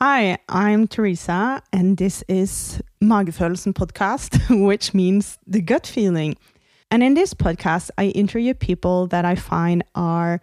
[0.00, 6.36] Hi, I'm Teresa, and this is Magefølelsen podcast, which means the gut feeling.
[6.88, 10.40] And in this podcast, I interview people that I find are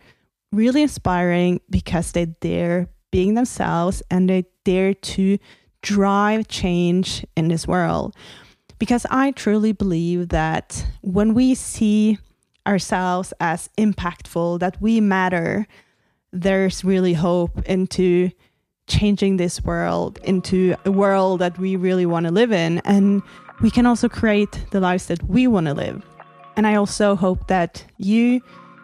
[0.51, 5.37] really inspiring because they dare being themselves and they dare to
[5.81, 8.13] drive change in this world.
[8.77, 12.17] Because I truly believe that when we see
[12.67, 15.65] ourselves as impactful, that we matter,
[16.33, 18.31] there's really hope into
[18.87, 22.79] changing this world into a world that we really want to live in.
[22.85, 23.21] And
[23.61, 26.03] we can also create the lives that we want to live.
[26.55, 28.41] And I also hope that you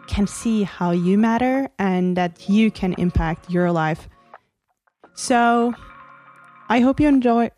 [0.08, 4.10] can see how you matter and that you can impact your life.
[5.14, 5.74] So
[6.70, 7.52] I hope you enjoy.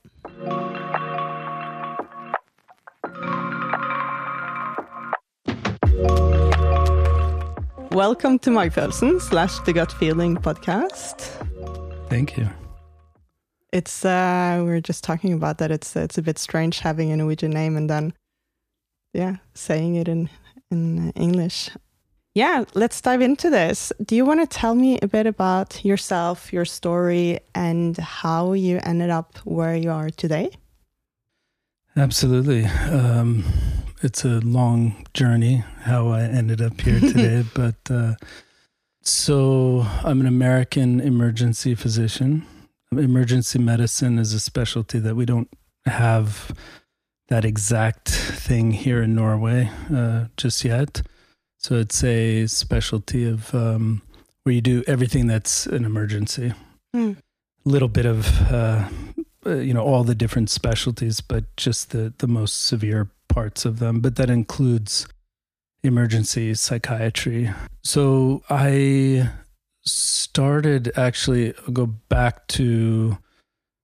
[7.92, 11.30] Welcome to Magefølelsen slash The Gut Feeling podcast.
[12.14, 12.48] Thank you.
[13.72, 15.72] It's uh we were just talking about that.
[15.72, 18.14] It's it's a bit strange having a Norwegian name and then
[19.14, 20.30] yeah, saying it in
[20.70, 21.72] in English.
[22.36, 23.92] Yeah, let's dive into this.
[24.06, 28.80] Do you want to tell me a bit about yourself, your story, and how you
[28.84, 30.52] ended up where you are today?
[31.96, 32.66] Absolutely.
[32.66, 33.44] Um,
[34.04, 38.14] it's a long journey how I ended up here today, but uh,
[39.04, 42.46] so I'm an American emergency physician.
[42.92, 45.50] Emergency medicine is a specialty that we don't
[45.86, 46.54] have
[47.28, 51.02] that exact thing here in Norway uh, just yet.
[51.58, 54.02] So it's a specialty of um,
[54.44, 56.54] where you do everything that's an emergency.
[56.94, 57.18] A mm.
[57.66, 58.88] little bit of uh,
[59.46, 63.80] uh, you know all the different specialties, but just the the most severe parts of
[63.80, 64.00] them.
[64.00, 65.08] But that includes
[65.84, 67.52] emergency psychiatry.
[67.84, 69.30] So I
[69.86, 73.18] started actually go back to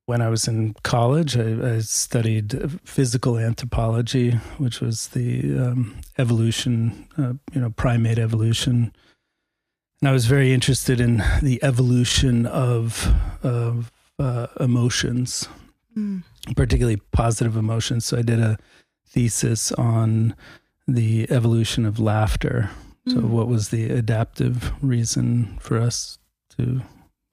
[0.06, 1.38] when I was in college.
[1.38, 8.92] I, I studied physical anthropology, which was the um, evolution, uh, you know, primate evolution.
[10.02, 15.48] And I was very interested in the evolution of of uh, emotions,
[15.96, 16.24] mm.
[16.56, 18.06] particularly positive emotions.
[18.06, 18.58] So I did a
[19.06, 20.36] thesis on
[20.96, 22.70] the evolution of laughter.
[23.08, 23.14] Mm.
[23.14, 26.18] So, what was the adaptive reason for us
[26.58, 26.82] to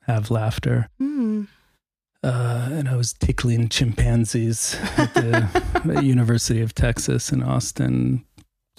[0.06, 0.88] have laughter?
[1.00, 1.48] Mm.
[2.22, 8.24] Uh, and I was tickling chimpanzees at the University of Texas in Austin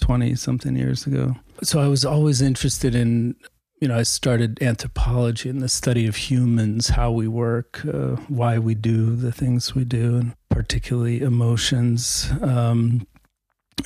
[0.00, 1.36] 20 something years ago.
[1.62, 3.36] So, I was always interested in
[3.80, 8.58] you know, I started anthropology and the study of humans, how we work, uh, why
[8.58, 12.28] we do the things we do, and particularly emotions.
[12.42, 13.06] Um,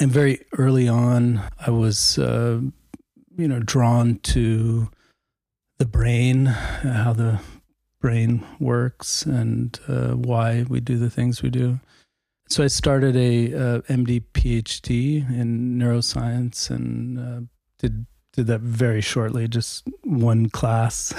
[0.01, 2.61] and very early on, I was, uh,
[3.37, 4.91] you know, drawn to
[5.79, 7.41] the brain, how the
[8.01, 11.81] brain works, and uh, why we do the things we do.
[12.49, 17.41] So I started a uh, MD PhD in neuroscience and uh,
[17.79, 21.15] did did that very shortly, just one class.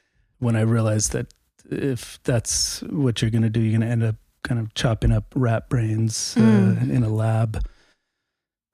[0.38, 1.32] when I realized that
[1.70, 5.12] if that's what you're going to do, you're going to end up kind of chopping
[5.12, 6.90] up rat brains uh, mm.
[6.90, 7.62] in a lab.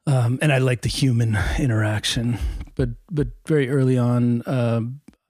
[0.07, 2.39] Um, and I like the human interaction,
[2.75, 4.81] but but very early on, uh,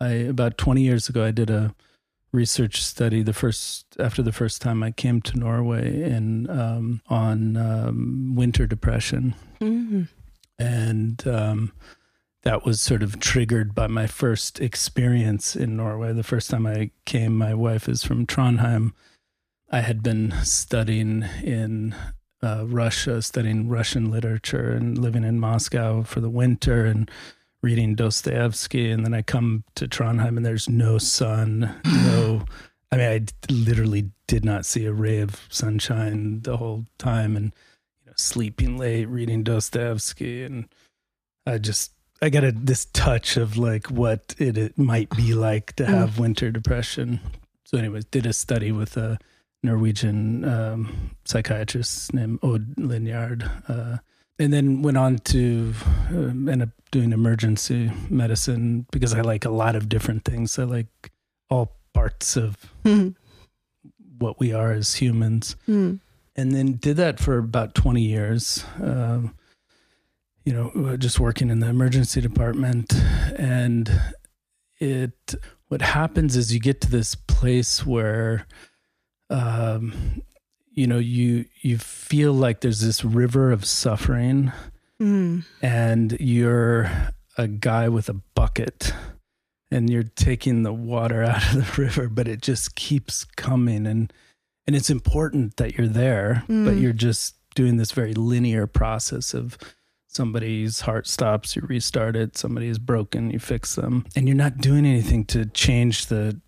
[0.01, 1.75] I about 20 years ago, I did a
[2.33, 7.57] research study the first after the first time I came to Norway and um, on
[7.57, 10.03] um, winter depression, mm-hmm.
[10.59, 11.73] and um,
[12.43, 16.13] that was sort of triggered by my first experience in Norway.
[16.13, 18.93] The first time I came, my wife is from Trondheim.
[19.71, 21.95] I had been studying in
[22.45, 27.11] uh, Russia, studying Russian literature and living in Moscow for the winter and
[27.63, 28.91] reading Dostoevsky.
[28.91, 32.45] And then I come to Trondheim and there's no sun, no.
[32.93, 37.47] I mean, I literally did not see a ray of sunshine the whole time, and
[38.01, 40.69] you know, sleeping late, reading Dostoevsky, and
[41.45, 41.91] I just
[42.23, 46.11] I got a this touch of like what it, it might be like to have
[46.11, 46.21] mm.
[46.21, 47.19] winter depression.
[47.65, 49.19] So, anyways, did a study with a
[49.65, 53.99] Norwegian um, psychiatrist named Odd Lingjærde, uh,
[54.39, 55.75] and then went on to
[56.13, 60.59] uh, end up doing emergency medicine because I like a lot of different things.
[60.59, 61.11] I like
[61.51, 63.15] all parts of mm.
[64.19, 65.99] what we are as humans, mm.
[66.37, 68.65] and then did that for about twenty years.
[68.83, 69.35] Um,
[70.45, 72.93] you know, uh, just working in the emergency department.
[73.39, 73.91] And
[74.79, 75.35] it,
[75.69, 78.47] what happens is you get to this place where,
[79.35, 80.23] um,
[80.71, 84.53] you know, you, you feel like there's this river of suffering
[85.01, 85.45] mm.
[85.61, 86.91] and you're
[87.37, 88.93] a guy with a bucket
[89.71, 93.87] and you're taking the water out of the river, but it just keeps coming.
[93.87, 94.13] And,
[94.67, 96.65] and it's important that you're there, mm.
[96.65, 99.59] but you're just doing this very linear process of
[100.07, 104.07] somebody's heart stops, you restart it, somebody is broken, you fix them.
[104.15, 106.41] And you're not doing anything to change the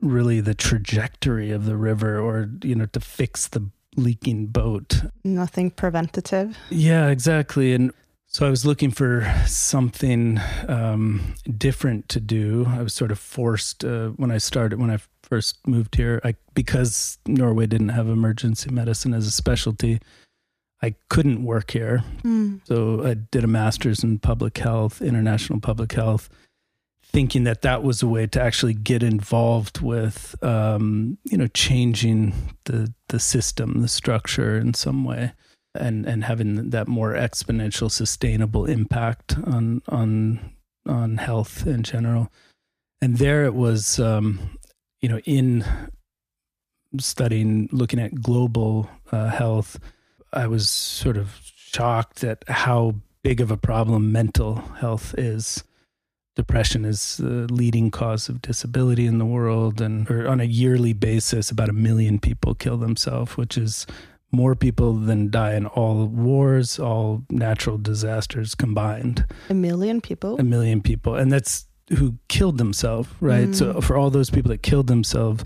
[0.00, 5.02] really the trajectory of the river or, you know, to fix the leaking boat.
[5.22, 6.56] Nothing preventative.
[6.70, 7.72] Yeah, exactly.
[7.72, 7.92] And
[8.34, 12.66] so I was looking for something um, different to do.
[12.68, 16.20] I was sort of forced uh, when I started when I first moved here.
[16.24, 20.00] I because Norway didn't have emergency medicine as a specialty.
[20.82, 22.60] I couldn't work here, mm.
[22.64, 26.28] so I did a master's in public health, international public health,
[27.14, 32.34] thinking that that was a way to actually get involved with, um, you know, changing
[32.64, 35.32] the the system, the structure in some way
[35.74, 40.52] and and having that more exponential sustainable impact on on
[40.86, 42.30] on health in general.
[43.00, 44.58] And there it was um,
[45.04, 45.64] you know in
[46.98, 49.78] studying looking at global uh, health
[50.32, 55.64] i was sort of shocked at how big of a problem mental health is
[56.36, 61.50] depression is the leading cause of disability in the world and on a yearly basis
[61.50, 63.86] about a million people kill themselves which is
[64.34, 69.24] more people than die in all wars, all natural disasters combined.
[69.48, 70.38] A million people?
[70.38, 71.14] A million people.
[71.14, 71.66] And that's
[71.98, 73.48] who killed themselves, right?
[73.48, 73.54] Mm.
[73.54, 75.44] So for all those people that killed themselves,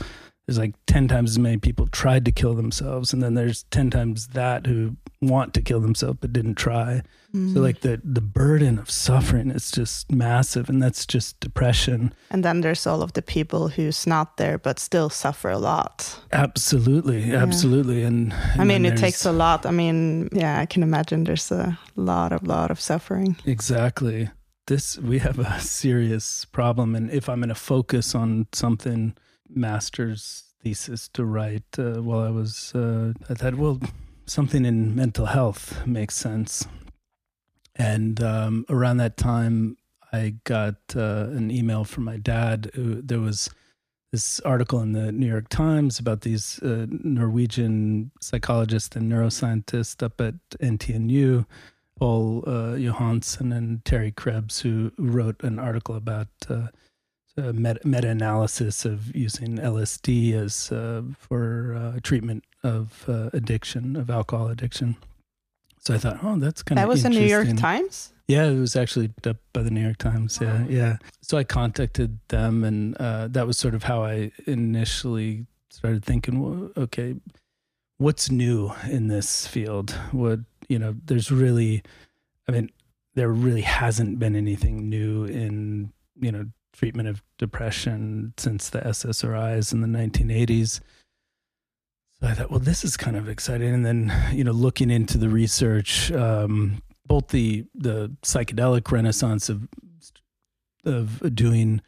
[0.49, 3.91] there's like 10 times as many people tried to kill themselves and then there's 10
[3.91, 7.03] times that who want to kill themselves but didn't try.
[7.35, 7.53] Mm.
[7.53, 12.15] so like the the burden of suffering is just massive and that's just depression.
[12.31, 16.19] And then there's all of the people who's not there but still suffer a lot.
[16.33, 17.43] Absolutely yeah.
[17.43, 19.67] absolutely and, and i mean it takes a lot.
[19.67, 23.37] I mean yeah i can imagine there's a lot of lot of suffering.
[23.45, 24.31] Exactly.
[24.67, 29.15] This we have a serious problem and if i'm going to focus on something
[29.49, 32.73] master's thesis to write uh, while I was.
[32.75, 33.81] Uh, I thought, well,
[34.27, 36.67] something in mental health makes sense.
[37.77, 39.77] And um, around that time,
[40.12, 42.71] I got uh, an email from my dad.
[42.75, 43.50] there was
[44.11, 50.21] this article in the New York Times about these uh, Norwegian psychologists and neuroscientists up
[50.21, 51.45] at NTNU,
[51.99, 56.29] Paul uh, Johansen and Teri Krebs, who wrote an article about
[57.38, 63.96] uh, a meta analysis of using LSD as uh, for uh, treatment of uh, addiction,
[63.96, 64.96] of alcohol addiction.
[65.79, 68.12] So I thought, oh, that's kind of that was the New York Times.
[68.26, 70.38] Yeah, it was actually up by the New York Times.
[70.40, 70.96] Yeah, yeah.
[71.23, 76.40] So I contacted them, and uh, that was sort of how I initially started thinking.
[76.40, 77.14] Well, okay,
[77.96, 79.93] what's new in this field?
[80.11, 80.96] What you know?
[81.06, 81.82] There's really,
[82.49, 82.70] I mean,
[83.14, 89.73] there really hasn't been anything new in you know treatment of depression since the SSRIs
[89.73, 90.81] in the 1980s.
[92.20, 93.73] So I thought, well, this is kind of exciting.
[93.73, 99.69] And then, you know, looking into the research, um, both the the psychedelic renaissance of
[100.85, 101.81] of doing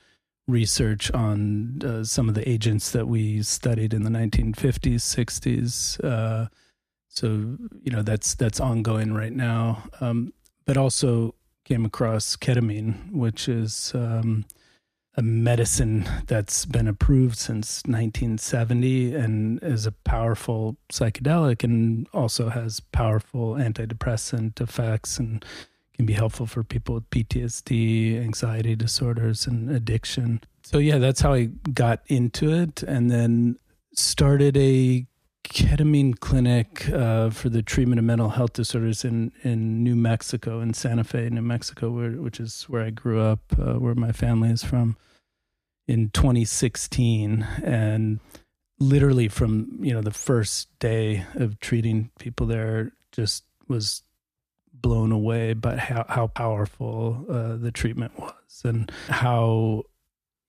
[0.48, 6.04] research on uh, some of the agents that we studied in the 1950s, 60s.
[6.04, 6.48] Uh,
[7.08, 9.84] so you know that's that's ongoing right now.
[10.00, 10.32] Um,
[10.64, 11.34] but also
[11.64, 14.44] came across ketamine, which is um,
[15.20, 22.80] a medicine that's been approved since 1970 and is a powerful psychedelic and also has
[22.80, 25.44] powerful antidepressant effects and
[25.92, 30.40] can be helpful for people with PTSD, anxiety disorders, and addiction.
[30.62, 33.58] So, yeah, that's how I got into it and then
[33.92, 35.06] started a
[35.44, 40.72] ketamine clinic uh, for the treatment of mental health disorders in, in New Mexico, in
[40.72, 44.48] Santa Fe, New Mexico, where, which is where I grew up, uh, where my family
[44.48, 44.96] is from,
[45.90, 47.42] in 2016.
[47.64, 48.20] And
[48.78, 54.02] literally from, you know, the first day of treating people there, just was
[54.72, 59.82] blown away by how, how powerful uh, the treatment was and how,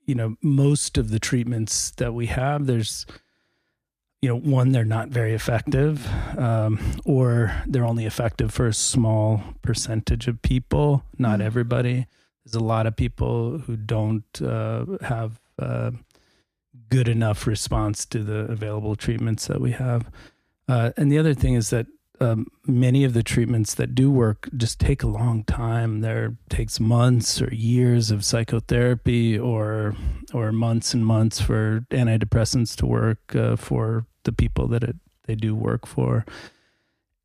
[0.05, 3.07] you know, most of the treatments that we have, there's,
[4.21, 6.07] you know, one, they're not very effective,
[6.38, 11.43] um, or they're only effective for a small percentage of people, not mm.
[11.43, 12.05] everybody.
[12.45, 15.91] There's a lot of people who don't uh, have uh,
[16.89, 20.10] good enough response to the available treatments that we have.
[20.67, 21.88] Uh, and the other thing is that
[22.21, 26.01] um, many of the treatments that do work just take a long time.
[26.01, 29.95] There takes months or years of psychotherapy, or
[30.33, 34.95] or months and months for antidepressants to work uh, for the people that it,
[35.25, 36.25] they do work for.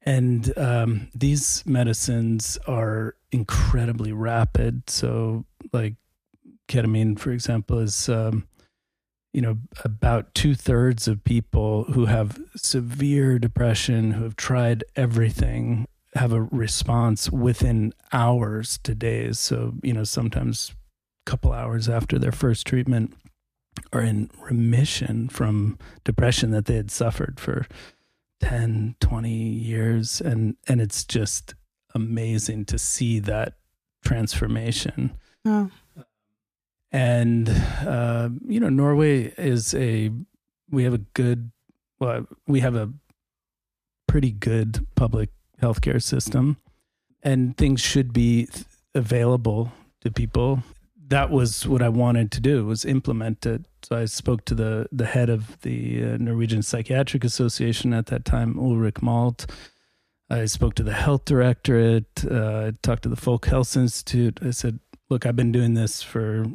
[0.06, 4.88] And um, these medicines are incredibly rapid.
[4.88, 5.94] So, like
[6.68, 8.46] ketamine, for example, is um,
[9.36, 15.86] you know about two thirds of people who have severe depression, who have tried everything,
[16.14, 19.38] have a response within hours to days.
[19.38, 20.72] So you know sometimes
[21.26, 23.14] a couple hours after their first treatment
[23.92, 27.66] are in remission from depression that they had suffered for
[28.40, 31.54] 10 20 years and and it's just
[31.94, 33.54] amazing to see that
[34.04, 35.16] transformation.
[35.44, 35.70] Oh.
[36.90, 37.48] and
[37.86, 40.10] uh, you know norway is a
[40.70, 41.50] we have a good
[42.00, 42.92] well we have a
[44.08, 45.30] pretty good public
[45.62, 46.56] healthcare system
[47.22, 50.62] and things should be th- available to people.
[51.08, 54.88] That was what i wanted to do was implement it so i spoke to the
[54.90, 59.46] the head of the uh, norwegian psychiatric association at that time ulrik malt.
[60.28, 64.40] I spoke to the health directorate uh, i talked to the folk health institute.
[64.42, 66.46] I said look i've been doing this for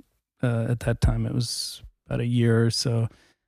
[0.44, 3.08] uh, at that time it was about a year or so.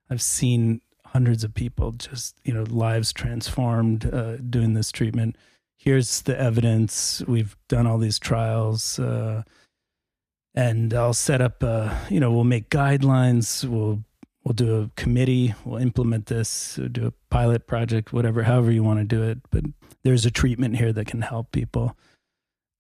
[0.10, 5.36] I've seen hundreds of people just you know lives transformed uh, doing this treatment.
[5.76, 7.22] Here's the evidence.
[7.28, 9.44] We've done all these trials uh,
[10.56, 13.66] and i'll set up uh, you know we'll make guidelines.
[13.68, 14.04] We'll
[14.44, 15.54] we'll do a committee.
[15.66, 16.80] We'll implement this.
[16.92, 19.40] Do a pilot project whatever however you want to do it.
[19.50, 19.64] But
[20.04, 21.98] there's a treatment here that can help people.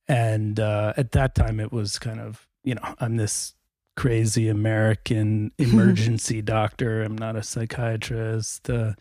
[0.07, 3.55] And uh, at that time it was kind of you know i'm this
[3.95, 7.03] crazy american emergency doctor.
[7.03, 8.93] I'm not a psychiatrist uh,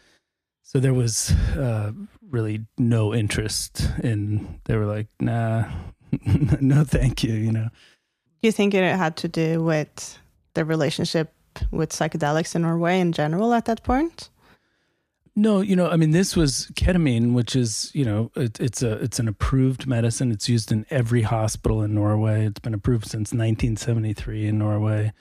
[0.63, 1.93] so there was uh,
[2.31, 5.71] really no interest in they were like nah
[6.61, 7.69] no thank you you know
[8.43, 10.19] you think it had to do with
[10.55, 11.33] the relationship
[11.71, 14.29] with psychedelics in Norway in general at that point?
[15.35, 18.93] No, you know, I mean, this was ketamine, which is, you know, it, it's a
[18.99, 20.31] it's an approved medicine.
[20.31, 22.45] It's used in every hospital in Norway.
[22.45, 25.13] It's been approved since 1973 in Norway.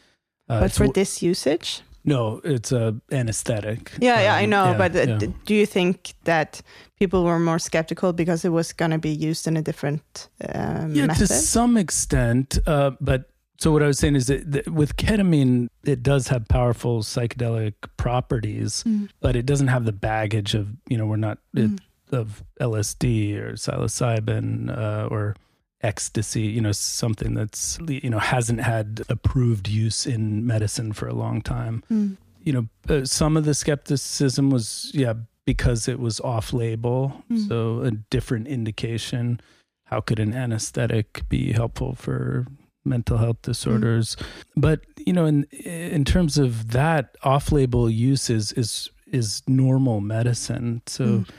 [0.49, 1.81] Uh, but for this usage?
[2.03, 3.91] No, it's a anesthetic.
[4.00, 4.65] Yeah, yeah, I Um, know.
[4.72, 5.17] yeah, but uh, yeah.
[5.17, 6.62] d- do you think that
[7.00, 10.93] people were more skeptical because it was going to be used in a different um,
[10.96, 11.27] yeah, method?
[11.27, 12.58] to some extent.
[12.67, 13.29] Uh, but
[13.60, 17.74] so what I was saying is that, that with ketamine, it does have powerful psychedelic
[17.98, 19.10] properties, Mm.
[19.20, 21.79] but it doesn't have the baggage of you know we're not it, Mm.
[22.12, 25.36] of LSD or psilocybin uh, or
[25.83, 26.41] ecstasy.
[26.43, 31.41] You know something that's you know hasn't had approved use in medicine for a long
[31.41, 31.83] time.
[31.91, 32.17] Mm.
[32.43, 35.13] You know, uh, some of the skepticism was yeah
[35.45, 37.47] because it was off label, Mm.
[37.47, 39.39] so a different indication
[39.85, 42.45] how could an anesthetic be helpful for
[42.85, 44.15] mental health disorders
[44.55, 50.81] but you know in in terms of that off-label use is is is normal medicine
[50.88, 51.29] so Mm.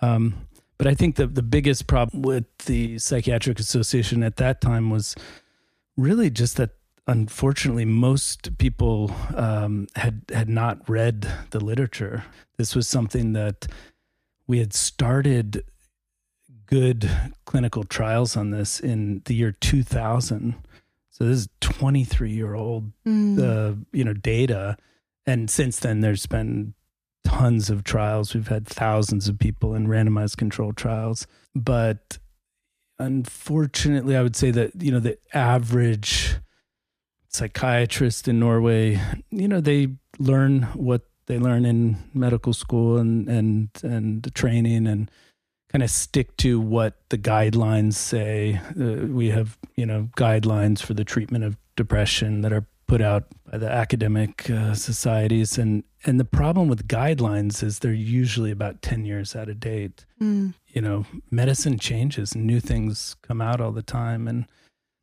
[0.00, 0.34] um
[0.78, 5.14] but i think the the biggest problem with the psychiatric association at that time was
[5.96, 6.70] really just that
[7.06, 12.24] unfortunately most people um had had not read the literature.
[12.58, 13.66] This was something that
[14.48, 15.62] we had started
[16.66, 17.08] good
[17.44, 20.54] clinical trials on this in the year 2000
[21.10, 23.38] so this is 23 year old Mm.
[23.38, 24.76] uh, you know data.
[25.26, 26.74] And since then there's been
[27.26, 28.34] tons of trials.
[28.34, 31.26] We've had thousands of people in randomized controlled trials.
[31.54, 32.18] But
[32.98, 36.36] unfortunately i would say that you know the average
[37.28, 38.98] psychiatrist in norway
[39.30, 39.86] you know they
[40.18, 45.10] learn what they learn in medical school and and and the training and
[45.70, 48.60] kind of stick to what the guidelines say.
[48.80, 53.24] Uh, we have you know guidelines for the treatment of depression that are put out
[53.50, 55.58] by the academic uh, societies.
[55.58, 60.04] And and the problem with guidelines is they're usually about 10 years out of date.
[60.20, 60.54] Mm.
[60.68, 64.46] you know medicine changes new things come out all the time and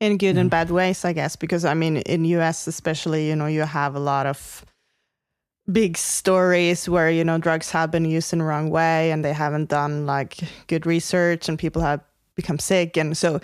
[0.04, 3.46] in good and bad ways, I guess, because I mean, in US especially, you know,
[3.46, 4.66] you have a lot of
[5.72, 9.32] big stories where you know drugs have been used in the wrong way and they
[9.32, 12.02] haven't done like good research and people have
[12.36, 12.98] become sick.
[12.98, 13.40] And so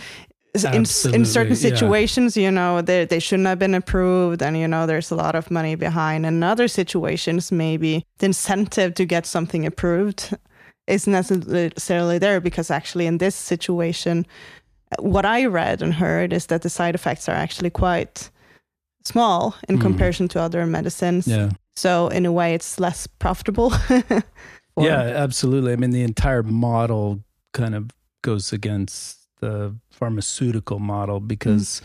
[0.56, 1.76] in, in certain Absolutely, yeah.
[1.76, 5.36] situations you know they, they shouldn't have been approved and you know there's a lot
[5.36, 10.36] of money behind and in other situations maybe the incentive to get something approved
[10.88, 14.26] isn't necessarily there because actually in this situation
[14.98, 18.32] what i read and heard is that the side effects are actually quite
[19.04, 19.82] small in Mm.
[19.82, 23.72] comparison to other medicines yeah so in a way, it's less profitable.
[24.78, 27.20] yeah absolutely i mean the entire model
[27.54, 27.90] kind of
[28.22, 31.82] goes against the pharmaceutical model because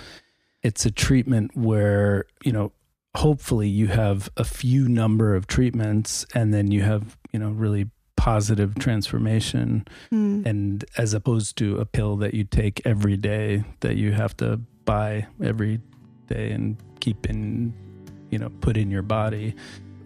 [0.62, 2.72] it's a treatment where you know
[3.16, 7.86] hopefully you have a few number of treatments and then you have you know really
[8.16, 10.46] positive transformation Mm.
[10.46, 14.58] and as opposed to a pill that you take every day that you have to
[14.84, 15.80] buy every
[16.28, 17.72] day and keep in,
[18.30, 19.54] you know, put in your body.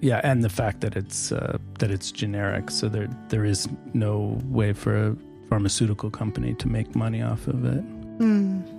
[0.01, 4.39] Yeah, and the fact that it's uh, that it's generic, so there there is no
[4.47, 5.17] way for a
[5.49, 7.85] pharmaceutical company to make money off of it.
[8.19, 8.79] Mm.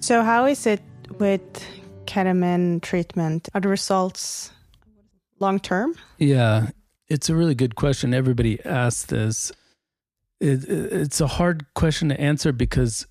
[0.00, 0.82] So, how is it
[1.18, 1.64] with
[2.06, 3.48] ketamine treatment?
[3.54, 4.50] Are the results
[5.38, 5.94] long term?
[6.18, 6.70] Yeah,
[7.08, 8.12] it's a really good question.
[8.12, 9.52] Everybody asks this.
[10.40, 13.06] It, it's a hard question to answer because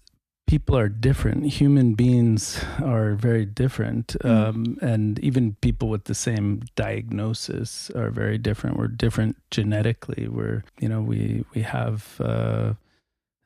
[0.51, 1.46] people are different.
[1.46, 4.17] Human beings are very different.
[4.22, 4.29] Mm.
[4.29, 8.75] Um, and even people with the same diagnosis are very different.
[8.75, 10.27] We're different genetically.
[10.27, 12.74] We're, you know, we, we have, uh,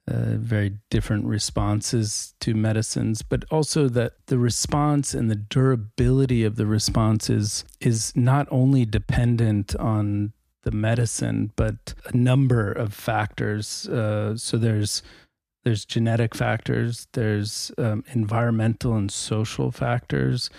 [0.07, 6.55] uh, very different responses to medicines, but also that the response and the durability of
[6.55, 10.33] the responses is not only dependent on
[10.63, 13.88] the medicine, but a number of factors.
[13.88, 15.03] Uh, so there's
[15.65, 20.50] there's genetic factors, there's um, environmental and social factors.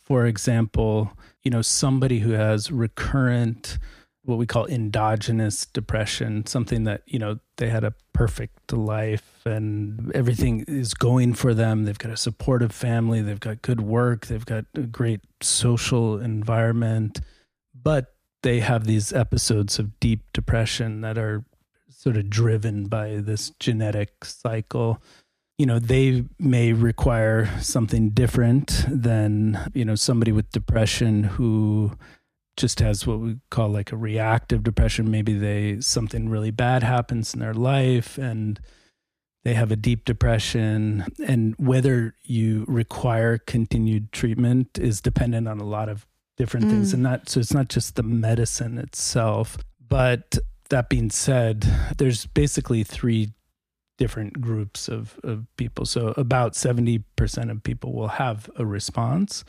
[0.00, 1.12] For example,
[1.42, 3.78] you know somebody who has recurrent
[4.24, 10.12] what we call endogenous depression, something that, you know, they had a perfect life and
[10.14, 11.84] everything is going for them.
[11.84, 17.20] They've got a supportive family, they've got good work, they've got a great social environment,
[17.74, 21.44] but they have these episodes of deep depression that are
[22.00, 25.02] sort of driven by this genetic cycle.
[25.58, 31.92] You know they may require something different than you know somebody with depression who
[32.56, 35.10] just has what we call like a reactive depression.
[35.10, 38.58] Maybe they something really bad happens in their life and
[39.44, 41.04] they have a deep depression.
[41.26, 46.06] And whether you require continued treatment is dependent on a lot of
[46.38, 46.70] different mm.
[46.70, 50.38] things and that so it's not just the medicine itself but
[50.70, 51.66] that being said
[51.98, 53.32] there's basically three
[53.98, 55.84] different groups of, of people.
[55.84, 59.44] So about 70% of people will have a response.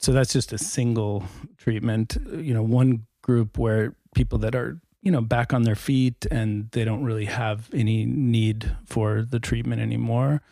[0.00, 1.24] So that's just a single
[1.56, 2.16] treatment.
[2.32, 6.68] You know one group where people that are you know back on their feet and
[6.72, 10.42] they don't really have any need for the treatment anymore.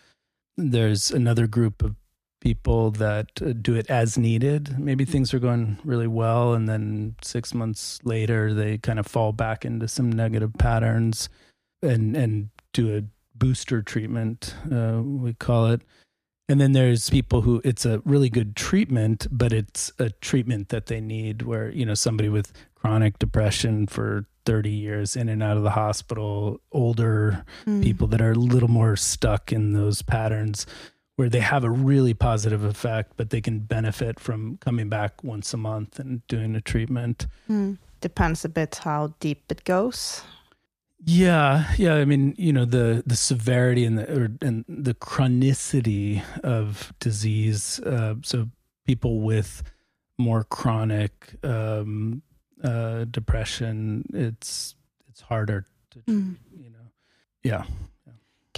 [0.57, 1.97] There's another group of
[2.41, 4.79] people that uh, do it as needed.
[4.79, 9.33] Maybe things are going really well, and then six months later, they kind of fall
[9.33, 11.29] back into some negative patterns,
[11.83, 13.03] and and do a
[13.41, 15.83] booster treatment, uh, we call it.
[16.49, 20.87] And then there's people who it's a really good treatment, but it's a treatment that
[20.87, 25.57] they need where, you know, somebody with chronic depression for 30 years in and out
[25.57, 27.83] of the hospital, older mm.
[27.83, 30.67] people that are a little more stuck in those patterns
[31.21, 35.53] where they have a really positive effect, but they can benefit from coming back once
[35.53, 37.27] a month and doing a treatment.
[37.47, 37.77] Mm.
[38.01, 40.23] Depends a bit how deep it goes.
[41.05, 41.97] Yeah, yeah.
[41.97, 47.81] I mean, you know, the the severity and the or, and the chronicity of disease.
[47.81, 48.49] Uh, so
[48.87, 49.63] people with
[50.17, 52.23] more chronic um,
[52.65, 54.75] uh, depression, it's
[55.11, 56.37] it's harder to, mm.
[56.57, 56.89] you know.
[57.43, 57.65] Yeah.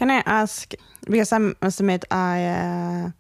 [0.02, 0.74] Can I ask
[1.08, 3.10] because I must admit I uh,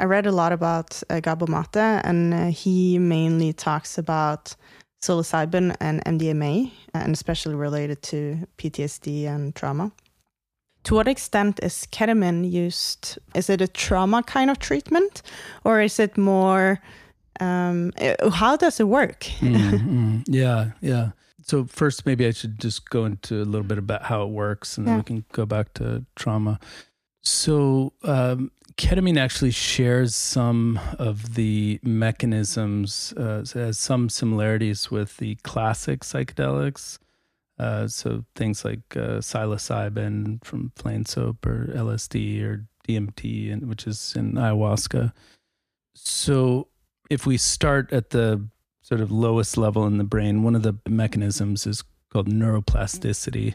[0.00, 4.56] I read a lot about uh, Gabor Mate and uh, he mainly talks about
[5.00, 9.92] psilocybin and MDMA and especially related to PTSD and trauma.
[10.82, 13.18] To what extent is ketamine used?
[13.36, 15.22] Is it a trauma kind of treatment
[15.62, 16.80] or is it more
[17.38, 19.20] um, uh, how does it work?
[19.38, 21.10] mm, mm, yeah, yeah.
[21.48, 24.76] So first, maybe I should just go into a little bit about how it works,
[24.76, 26.60] and then we can go back to trauma.
[27.22, 35.36] So um, ketamine actually shares some of the mechanisms, uh, has some similarities with the
[35.36, 36.98] classic psychedelics.
[37.58, 43.86] Uh, so things like uh, psilocybin from plain soap or LSD or DMT, and which
[43.86, 45.12] is in ayahuasca.
[45.94, 46.68] So
[47.10, 48.46] if we start at the
[48.88, 53.54] sort of lowest level in the brain, one of the mechanisms is called neuroplasticity.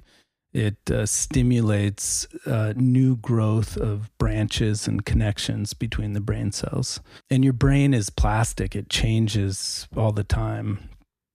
[0.54, 7.00] It uh, stimulates uh, new growth of branches and connections between the brain cells.
[7.32, 10.88] And your brain is plastic; it changes all the time.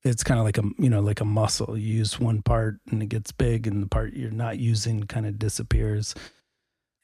[0.05, 1.77] It's kind of like a you know like a muscle.
[1.77, 5.27] You use one part and it gets big, and the part you're not using kind
[5.27, 6.15] of disappears.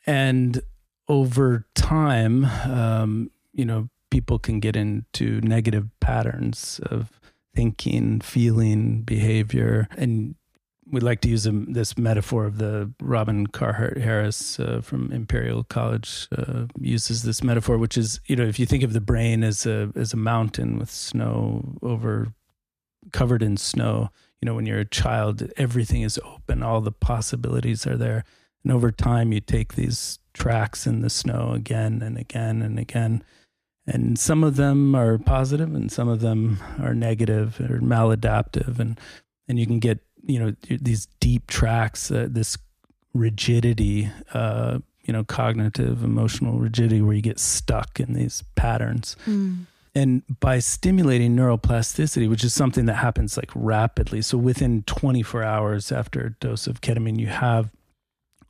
[0.07, 0.63] And
[1.09, 7.21] over time, um, you know, people can get into negative patterns of
[7.53, 9.89] thinking, feeling, behavior.
[9.97, 10.37] And
[10.89, 15.65] we like to use a, this metaphor of the Robin Carhart Harris uh, from Imperial
[15.65, 19.43] College uh, uses this metaphor, which is you know if you think of the brain
[19.43, 22.33] as a as a mountain with snow over
[23.11, 27.85] covered in snow, you know when you're a child, everything is open, all the possibilities
[27.85, 28.23] are there.
[28.63, 33.25] And over time, you take these tracks in the snow again and again and again.
[33.87, 38.79] And some of them are positive and some of them are negative or maladaptive.
[38.79, 38.99] And,
[39.47, 42.57] and you can get, you know, these deep tracks, uh, this
[43.13, 49.17] rigidity, uh, you know, cognitive, emotional rigidity where you get stuck in these patterns.
[49.27, 49.67] Mm.
[49.95, 55.93] And by stimulating neuroplasticity, which is something that happens like rapidly, so within 24 hours
[55.93, 57.71] after a dose of ketamine, you have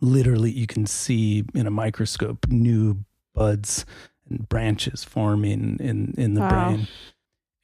[0.00, 3.84] literally, you can see in a microscope new buds
[4.38, 6.68] branches forming in, in the wow.
[6.68, 6.88] brain.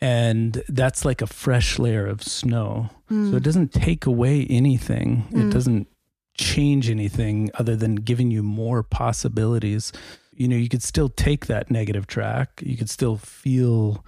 [0.00, 2.88] And that's like a fresh layer of snow.
[3.10, 3.30] Mm.
[3.30, 5.26] So it doesn't take away anything.
[5.30, 5.48] Mm.
[5.48, 5.88] It doesn't
[6.36, 9.92] change anything other than giving you more possibilities
[10.40, 12.62] you know, you could still take that negative track.
[12.64, 14.02] You could still feel,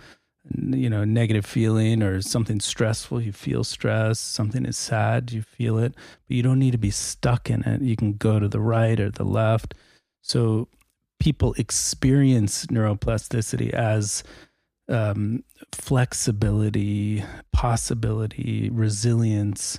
[0.51, 3.21] you know, negative feeling or something stressful.
[3.21, 4.19] You feel stress.
[4.19, 5.31] Something is sad.
[5.31, 5.95] You feel it,
[6.27, 7.83] but you don't need to be stuck in it.
[7.83, 9.75] You can go to the right or the left.
[10.23, 10.69] So
[11.23, 14.25] people experience neuroplasticity as
[14.89, 19.79] um, flexibility, possibility, resilience.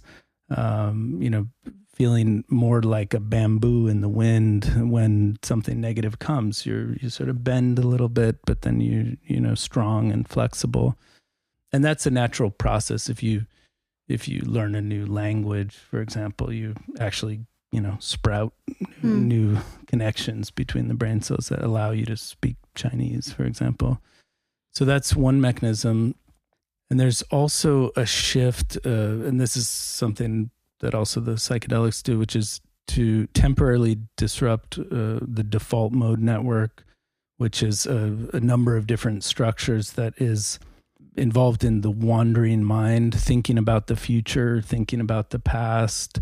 [0.56, 1.49] Um, you know,
[1.93, 6.65] feeling more like a bamboo in the wind when something negative comes.
[6.65, 10.25] You're you sort of bend a little bit, but then you you know strong and
[10.25, 10.97] flexible,
[11.73, 13.10] and that's a natural process.
[13.10, 13.47] If you
[14.08, 17.41] if you learn a new language, for example, you actually
[17.73, 18.53] you know sprout
[19.03, 19.25] mm.
[19.25, 19.58] new
[19.93, 24.01] connections between the brain cells that allow you to speak Chinese, for example.
[24.71, 26.15] So that's one mechanism.
[26.89, 32.17] And there's also a shift, uh, and this is something that also the psychedelics do,
[32.17, 36.84] which is to temporarily disrupt uh, the default mode network,
[37.38, 40.58] which is a, a, number of different structures that is
[41.15, 46.19] involved in the wandering mind, thinking about the future, thinking about the past.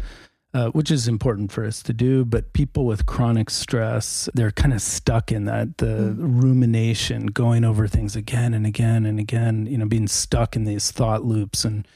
[0.54, 4.74] Uh, which is important for us to do, but people with chronic stress, they're kind
[4.74, 6.18] of stuck in that the mm.
[6.20, 10.92] rumination, going over things again and again and again, you know, being stuck in these
[10.92, 11.88] thought loops and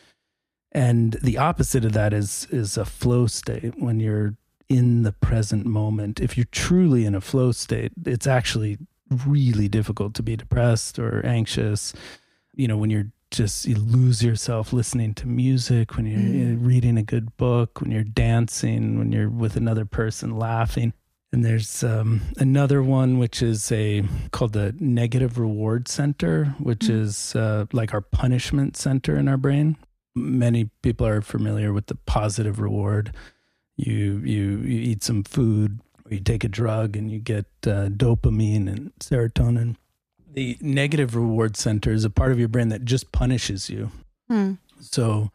[0.71, 4.35] and the opposite of that is is a flow state when you're
[4.69, 6.19] in the present moment.
[6.19, 8.77] If you're truly in a flow state, it's actually
[9.25, 11.93] really difficult to be depressed or anxious.
[12.55, 16.65] You know, when you're just you lose yourself listening to music, when you're mm.
[16.65, 20.93] reading a good book, when you're dancing, when you're with another person laughing.
[21.31, 27.01] And there's um, another one which is a called the negative reward center, which mm.
[27.01, 29.77] is uh, like our punishment center in our brain
[30.15, 33.13] many people are familiar with the positive reward.
[33.77, 37.89] You you you eat some food, or you take a drug, and you get uh,
[37.89, 39.75] dopamine and serotonin.
[40.35, 43.89] The negative reward center is a part of your brain that just punishes you.
[44.29, 44.53] Hmm.
[44.81, 45.31] So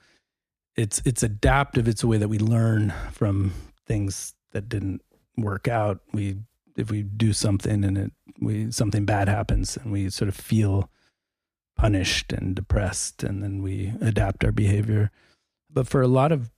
[0.77, 1.89] it's it's adaptive.
[1.89, 3.53] It's a way that we learn from
[3.87, 5.01] things that didn't
[5.39, 6.01] work out.
[6.13, 6.37] We
[6.77, 10.91] if we do something and it we something bad happens and we sort of feel
[11.77, 15.11] punished and depressed, and then we adapt our behavior.
[15.71, 16.51] But for a lot of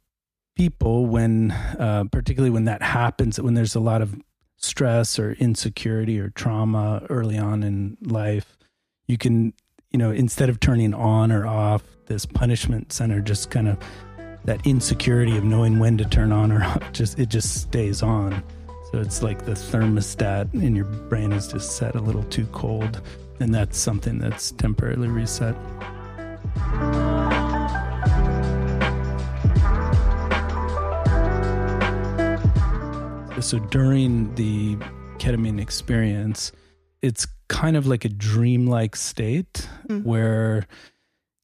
[0.57, 4.21] people, when uh, particularly when that happens, when there's a lot of
[4.63, 8.57] stress or insecurity or trauma early on in life,
[9.07, 9.53] you can,
[9.91, 13.79] you know, instead of turning on or off this punishment center, just kind of
[14.45, 18.43] that insecurity of knowing when to turn on or off, just it just stays on.
[18.91, 23.01] So it's like the thermostat in your brain is just set a little too cold
[23.41, 25.57] and that's something that's temporarily reset.
[33.43, 34.77] So during the
[35.19, 36.53] ketamine experience,
[37.03, 40.05] it's kind of like a dreamlike state mm.
[40.05, 40.67] where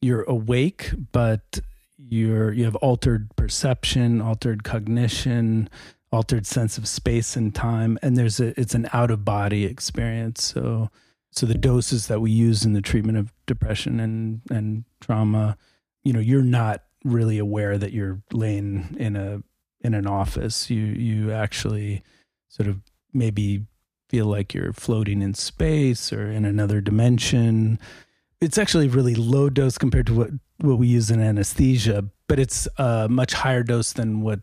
[0.01, 1.59] you're awake, but
[1.97, 5.69] you're you have altered perception, altered cognition,
[6.13, 10.45] altered sense of space and time, and there's a it's an out of body experience.
[10.45, 10.91] So
[11.33, 15.59] so the doses that we use in the treatment of depression and and trauma,
[16.05, 19.43] you know, you're not really aware that you're laying in a
[19.81, 20.71] in an office.
[20.71, 22.03] You you actually
[22.49, 22.81] sort of
[23.12, 23.67] maybe
[24.09, 27.79] feel like you're floating in space or in another dimension.
[28.41, 32.67] It's actually really low dose compared to what what we use in anesthesia, but it's
[32.79, 34.41] a much higher dose than what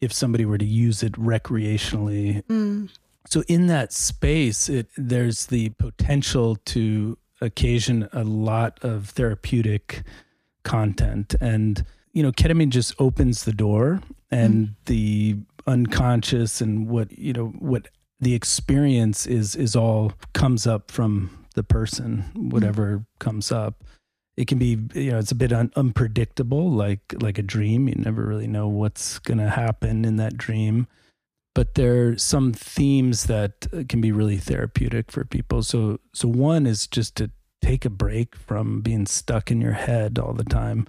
[0.00, 2.44] if somebody were to use it recreationally.
[2.46, 2.90] Mm.
[3.28, 10.02] So in that space, it there's the potential to occasion a lot of therapeutic
[10.62, 14.74] content and you know ketamine just opens the door and mm.
[14.86, 15.36] the
[15.66, 17.88] unconscious and what you know what
[18.20, 23.06] the experience is is all comes up from the person whatever mm.
[23.18, 23.84] comes up
[24.36, 27.94] it can be you know it's a bit un- unpredictable like like a dream you
[27.96, 30.86] never really know what's going to happen in that dream
[31.56, 35.62] but there are some themes that can be really therapeutic for people.
[35.62, 37.30] So, so one is just to
[37.62, 40.86] take a break from being stuck in your head all the time,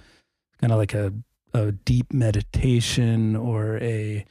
[0.59, 1.13] kind of like a,
[1.53, 4.25] a deep meditation or a,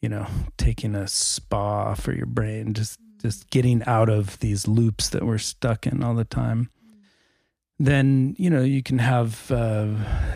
[0.00, 5.08] you know, taking a spa for your brain, just just getting out of these loops
[5.10, 6.68] that we're stuck in all the time.
[7.78, 9.88] Then you know you can have uh,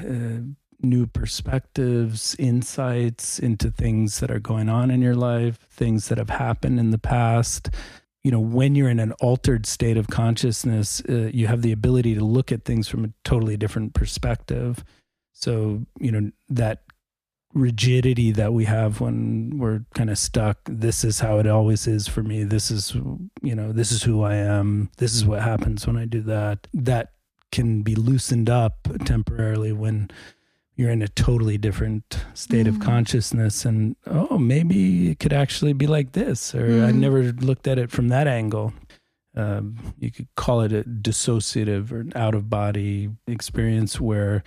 [0.08, 0.38] uh,
[0.80, 6.30] new perspectives, insights into things that are going on in your life, things that have
[6.30, 7.70] happened in the past.
[8.24, 12.14] You know, when you're in an altered state of consciousness, uh, you have the ability
[12.16, 14.84] to look at things from a totally different perspective.
[15.38, 16.82] So, you know, that
[17.52, 22.08] rigidity that we have when we're kind of stuck, this is how it always is
[22.08, 22.42] for me.
[22.42, 22.94] This is,
[23.42, 24.90] you know, this is who I am.
[24.96, 26.66] This is what happens when I do that.
[26.72, 27.12] That
[27.52, 30.10] can be loosened up temporarily when
[30.74, 32.70] you're in a totally different state mm.
[32.70, 36.84] of consciousness and oh maybe it could actually be like this or mm.
[36.86, 38.74] i never looked at it from that angle
[39.36, 44.42] um, you could call it a dissociative or out of body experience where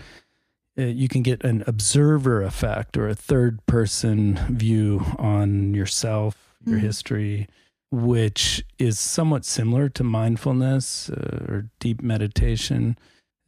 [0.88, 6.82] you can get an observer effect or a third person view on yourself your mm.
[6.82, 7.48] history
[7.92, 12.98] which is somewhat similar to mindfulness uh, or deep meditation.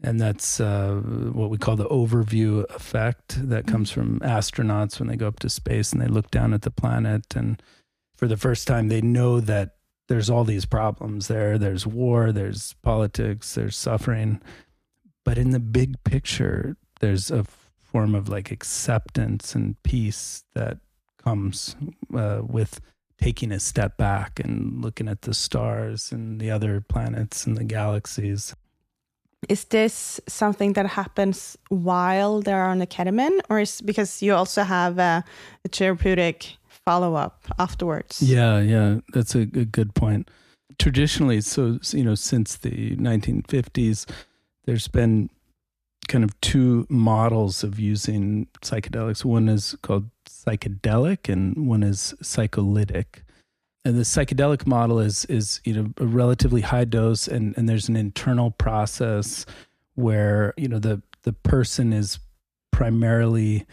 [0.03, 0.95] And that's uh,
[1.31, 5.49] what we call the overview effect that comes from astronauts when they go up to
[5.49, 7.35] space and they look down at the planet.
[7.35, 7.61] And
[8.17, 9.75] for the first time they know that
[10.07, 11.59] there's all these problems there.
[11.59, 14.41] There's war there's politics there's suffering.
[15.23, 17.43] But in the big picture there's a
[17.83, 20.77] form of like acceptance and peace that
[21.17, 21.75] comes
[22.15, 22.79] uh, with
[23.19, 27.63] taking a step back and looking at the stars and the other planets and the
[27.63, 28.55] galaxies
[29.49, 34.63] is this something that happens while they're on the ketamine, or is because you also
[34.63, 35.23] have a,
[35.65, 38.21] a therapeutic follow up afterwards?
[38.21, 40.29] Yeah, yeah, that's a, a good point.
[40.77, 44.09] Traditionally, so you know, since the 1950s,
[44.65, 45.29] there's been
[46.07, 49.23] kind of two models of using psychedelics.
[49.25, 53.23] One is called psychedelic, and one is psycholytic
[53.83, 57.89] and the psychedelic model is is you know a relatively high dose and and there's
[57.89, 59.45] an internal process
[59.95, 62.19] where you know the the person is
[62.71, 63.65] primarily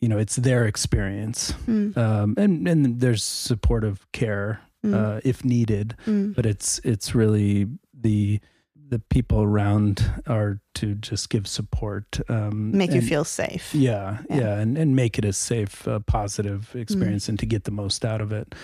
[0.00, 1.96] you know it's their experience mm.
[1.96, 4.94] um, and and there's supportive care mm.
[4.94, 6.34] uh, if needed mm.
[6.34, 8.40] but it's it's really the
[8.88, 14.18] the people around are to just give support um, make and, you feel safe yeah
[14.30, 16.78] yeah, yeah and, and make it a safe uh, positive hmm.
[16.78, 18.54] experience and to get the most out of it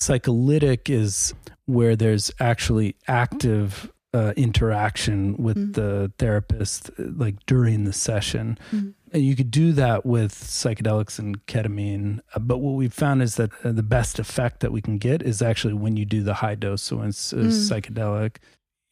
[0.00, 1.34] Psycholytic is
[1.66, 8.58] where there's actually active uh, interaction with mm the therapist, like during the session.
[8.72, 12.20] mm And you could do that with psychedelics and ketamine.
[12.34, 15.22] Uh, but what we've found is that uh, the best effect that we can get
[15.22, 16.82] is actually when you do the high dose.
[16.82, 17.48] So when it's uh, mm.
[17.48, 18.36] psychedelic.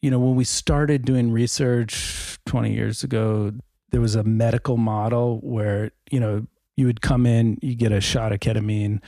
[0.01, 3.51] You know, when we started doing research 20 years ago,
[3.91, 7.99] there was a medical model where, you know, you would come in, you get a
[7.99, 9.01] shot of ketamine,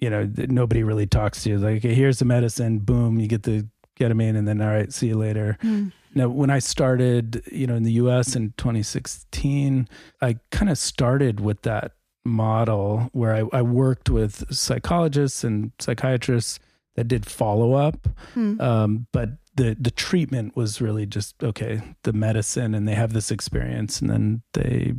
[0.00, 1.58] you know, nobody really talks to you.
[1.58, 5.08] Like, okay, here's the medicine, boom, you get the ketamine, and then all right, see
[5.08, 5.56] you later.
[5.62, 5.92] Mm.
[6.14, 8.34] Now, when I started, you know, in the U.S.
[8.34, 9.88] in 2016,
[10.20, 11.92] I kind of started with that
[12.24, 16.60] model where I, I, worked with psychologists and psychiatrists
[16.96, 18.60] that did follow up, mm.
[18.60, 23.30] um, but the the treatment was really just okay, the medicine, and they have this
[23.30, 24.94] experience, and then they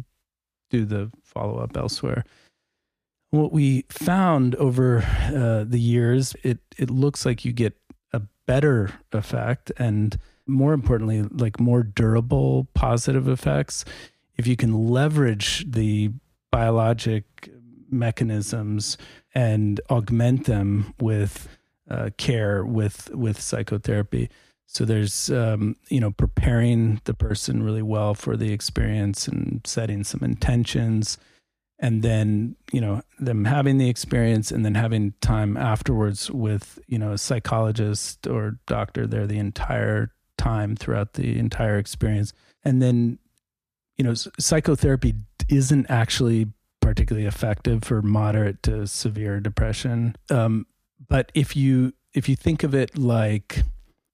[0.69, 2.23] do the follow up elsewhere.
[3.29, 4.99] What we found over
[5.33, 7.77] uh, the years, it it looks like you get
[8.11, 13.85] a better effect, and more importantly, like more durable positive effects
[14.37, 16.11] if you can leverage the
[16.51, 17.49] biologic
[17.89, 18.97] mechanisms
[19.35, 21.47] and augment them with
[21.89, 24.29] uh, care with with psychotherapy.
[24.67, 30.03] So there's um, you know preparing the person really well for the experience and setting
[30.03, 31.17] some intentions
[31.83, 36.97] and then you know them having the experience and then having time afterwards with you
[36.97, 43.19] know a psychologist or doctor there the entire time throughout the entire experience and then
[43.97, 45.13] you know psychotherapy
[45.49, 46.47] isn't actually
[46.79, 50.65] particularly effective for moderate to severe depression um,
[51.13, 53.63] but if you if you think of it like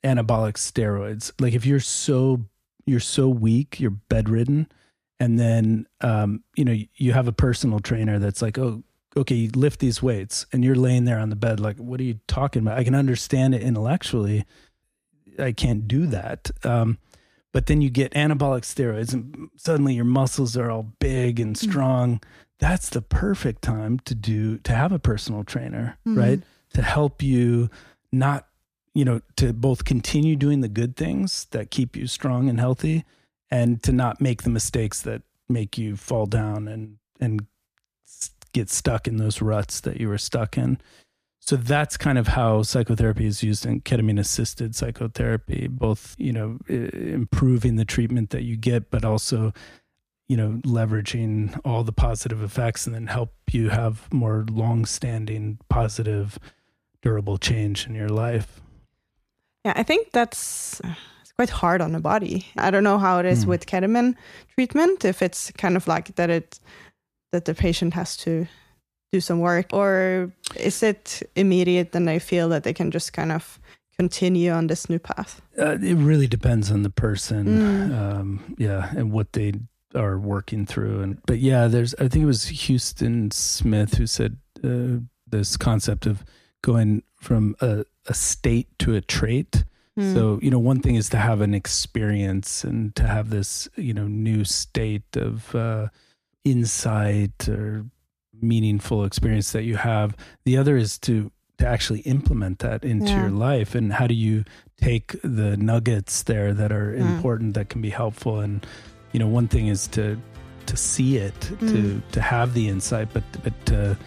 [0.04, 2.42] anabolic steroids like if you're so
[2.86, 4.68] you're so weak you're bedridden
[5.20, 8.84] and then um, you know you have a personal trainer that's like oh
[9.16, 12.20] okay lift these weights and you're laying there on the bed like what are you
[12.28, 14.46] talking about i can understand it intellectually
[15.40, 16.98] i can't do that um,
[17.54, 21.70] but then you get anabolic steroids and suddenly your muscles are all big and Mm.
[21.70, 22.22] strong.
[22.60, 26.18] That's the perfect time to do to have a personal trainer, Mhm.
[26.18, 26.42] right?
[26.74, 27.70] To help you
[28.12, 28.48] not,
[28.94, 33.06] you know, to both continue doing the good things that keep you strong and healthy
[33.50, 37.48] and to not make the mistakes that make you fall down and and
[38.54, 40.80] get stuck in those ruts that you were stuck in.
[41.40, 46.60] So that's kind of how psychotherapy is used in ketamine assisted psychotherapy, both, you know,
[46.68, 49.54] improving the treatment that you get, but also,
[50.28, 55.58] you know, leveraging all the positive effects and then help you have more long standing,
[55.70, 56.38] positive,
[57.02, 58.62] durable change in your life.
[59.66, 60.80] Yeah, I think that's
[61.22, 62.46] it's quite hard on the body.
[62.58, 63.50] I don't know how it is Hmm.
[63.50, 64.16] with ketamine
[64.56, 65.06] treatment.
[65.06, 66.60] If it's kind of like that, it
[67.32, 68.48] that the patient has to
[69.12, 73.32] do some work, or is it immediate and they feel that they can just kind
[73.32, 73.60] of
[73.98, 75.42] continue on this new path?
[75.58, 77.92] Uh, it really depends on the person, Mm.
[78.00, 79.54] um, yeah, and what they
[79.96, 81.02] are working through.
[81.02, 85.00] And but yeah, there's I think it was Huston Smith who said uh,
[85.32, 86.24] this concept of
[86.62, 89.64] going from a, a state to a trait.
[89.98, 90.14] Mm.
[90.14, 93.94] So you know, one thing is to have an experience and to have this you
[93.94, 95.88] know new state of uh,
[96.46, 97.86] insight or
[98.42, 100.16] meaningful experience that you have.
[100.46, 103.20] The other is to to actually implement that into Yeah.
[103.24, 103.76] your life.
[103.76, 104.46] And how do you
[104.78, 107.02] take the nuggets there that are Mm.
[107.16, 108.40] important that can be helpful?
[108.40, 108.66] And
[109.12, 110.18] you know, one thing is to
[110.68, 112.02] to see it, to Mm.
[112.12, 113.98] to have the insight, but but to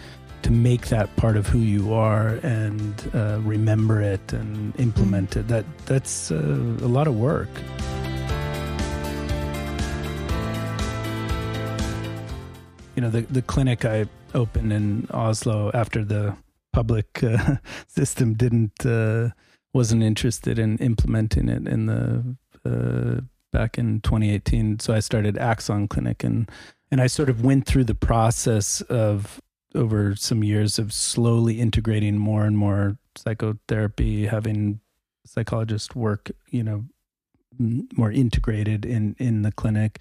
[0.43, 5.47] to make that part of who you are and uh, remember it and implement it.
[5.47, 7.49] That that's uh, a lot of work.
[12.95, 16.35] You know, the the clinic I opened in Oslo after the
[16.73, 17.55] public uh,
[17.87, 19.29] system didn't uh,
[19.73, 24.79] wasn't interested in implementing it in the uh, back in 2018.
[24.79, 26.49] So I started Axon Clinic and
[26.91, 29.41] and I sort of went through the process of
[29.75, 34.79] over some years of slowly integrating more and more psychotherapy, having
[35.25, 36.85] psychologists work, you know,
[37.57, 39.99] more integrated in in the clinic.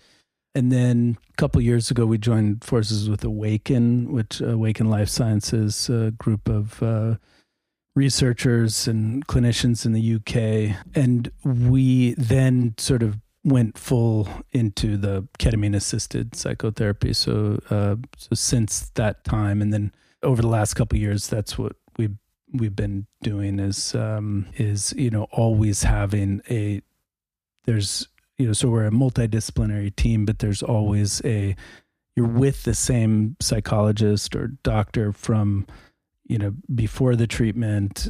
[0.55, 5.89] And then a couple years ago, we joined forces with Awakn, which Awakn Life Sciences,
[5.89, 7.17] a group of uh,
[7.97, 10.77] researchers and clinicians in the UK.
[10.95, 17.13] And we then sort of went full into the ketamine assisted psychotherapy.
[17.13, 21.77] So, uh, so since that time, and then over the last couple years, that's what
[21.97, 22.17] we've
[22.53, 26.83] we've been doing is um, is you know always having a
[27.65, 31.57] there's you know so we're a multidisciplinary team, but there's always a
[32.17, 35.67] you're with the same psychologist or doctor from
[36.25, 38.09] you know before the treatment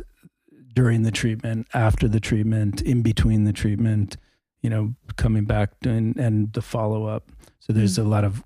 [0.74, 4.16] during the treatment after the treatment in between the treatment
[4.62, 8.42] you know coming back and and the follow up so there's a lot of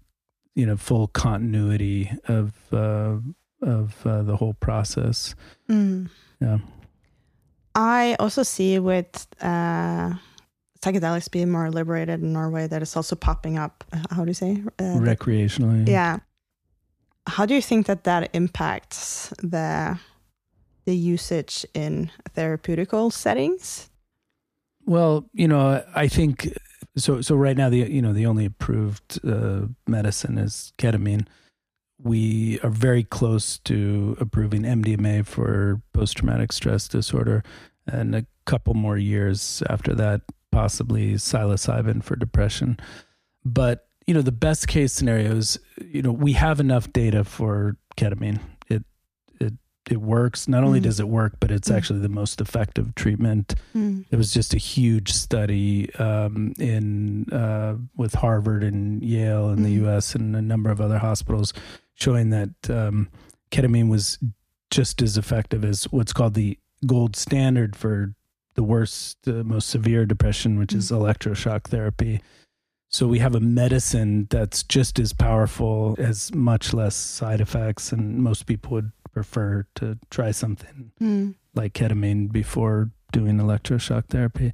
[0.55, 3.17] you know full continuity of uh
[3.63, 5.35] of uh, the whole process
[5.69, 6.09] Mm.
[6.41, 6.59] yeah
[7.75, 10.15] I also see with uh,
[10.81, 13.85] psychedelics being more liberated in Norway that it's also popping up.
[13.93, 14.63] uh, How do you say?
[14.79, 16.21] Uh, that- recreationally yeah.
[17.27, 19.99] How do you think that that impacts the
[20.87, 23.91] the usage in therapeutical settings?
[24.87, 26.57] Well, you know, I think
[26.97, 27.21] so.
[27.21, 31.27] So right now, the you know the only approved uh, medicine is ketamine.
[32.01, 37.43] We are very close to approving MDMA for post traumatic stress disorder,
[37.87, 40.21] and a couple more years after that,
[40.53, 42.79] possibly psilocybin for depression.
[43.45, 47.77] But you know, the best case scenario is you know we have enough data for
[47.97, 48.39] ketamine.
[49.91, 50.49] It works.
[50.49, 50.85] Not only Mhm.
[50.85, 51.77] does it work, but it's Mm.
[51.77, 54.05] actually the most effective treatment Mm.
[54.11, 59.69] it was just a huge study um, in uh, with Harvard and Yale in the
[59.71, 59.83] Mhm.
[59.83, 60.15] U.S.
[60.15, 61.53] and a number of other hospitals,
[61.95, 63.09] showing that um,
[63.51, 64.19] ketamine was
[64.71, 68.15] just as effective as what's called the gold standard for
[68.55, 72.21] the worst, uh, most severe depression, which is electroshock therapy.
[72.89, 78.19] So we have a medicine that's just as powerful, has much less side effects, and
[78.19, 81.35] most people would prefer to try something Mm.
[81.55, 84.53] like ketamine before doing electroshock therapy.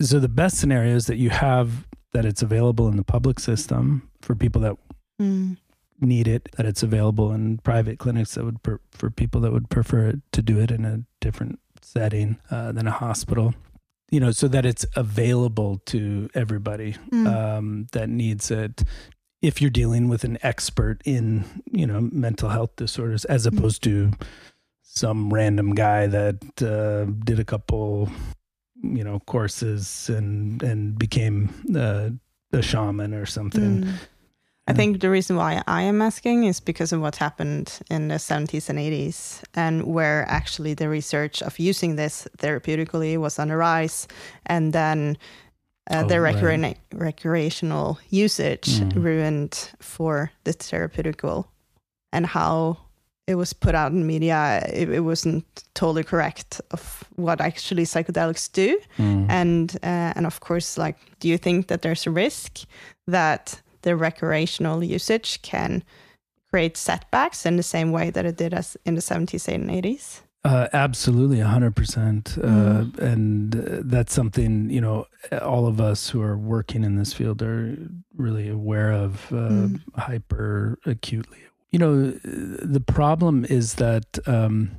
[0.00, 4.08] So the best scenario is that you have that it's available in the public system
[4.20, 4.76] for people that
[5.20, 5.56] Mm.
[6.00, 9.68] need it, that it's available in private clinics that would per, for people that would
[9.70, 13.54] prefer it to do it in a different setting uh, than a hospital.
[14.10, 17.26] You know, so that it's available to everybody Mm.
[17.26, 18.82] um, that needs it.
[19.40, 24.10] If you're dealing with an expert in, you know, mental health disorders, as opposed to
[24.82, 28.10] some random guy that uh, did a couple,
[28.82, 32.10] you know courses and and became uh,
[32.52, 33.82] a shaman or something.
[33.84, 33.92] Mm.
[34.68, 38.18] I think the reason why I am asking is because of what happened in the
[38.18, 43.56] 70s and 80s, and where actually the research of using this therapeutically was on the
[43.56, 44.06] rise,
[44.46, 45.16] and then
[45.90, 46.76] uh, Oh, the right.
[46.94, 48.94] recreational usage Mm.
[49.04, 51.46] ruined for the therapeutical,
[52.12, 52.76] and how
[53.26, 54.62] it was put out in media.
[54.72, 55.44] It, it wasn't
[55.74, 59.26] totally correct of what actually psychedelics do Mm.
[59.30, 62.60] and uh, and of course like do you think that there's a risk
[63.06, 65.82] that the recreational usage can
[66.50, 70.22] create setbacks in the same way that it did us in the 70s and 80s
[70.42, 72.98] Uh, absolutely, hundred percent, uh, Mm.
[73.12, 75.04] and uh, that's something you know
[75.42, 77.76] all of us who are working in this field are
[78.16, 79.80] really aware of uh, Mm.
[79.96, 81.38] hyper acutely.
[81.72, 82.10] You know,
[82.76, 84.70] the problem is that um,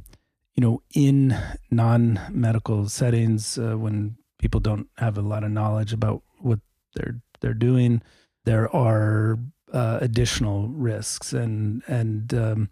[0.55, 1.37] you know in
[1.69, 6.59] non medical settings uh, when people don't have a lot of knowledge about what
[6.95, 8.01] they're they're doing,
[8.45, 9.39] there are
[9.73, 12.69] uh, additional risks and and um,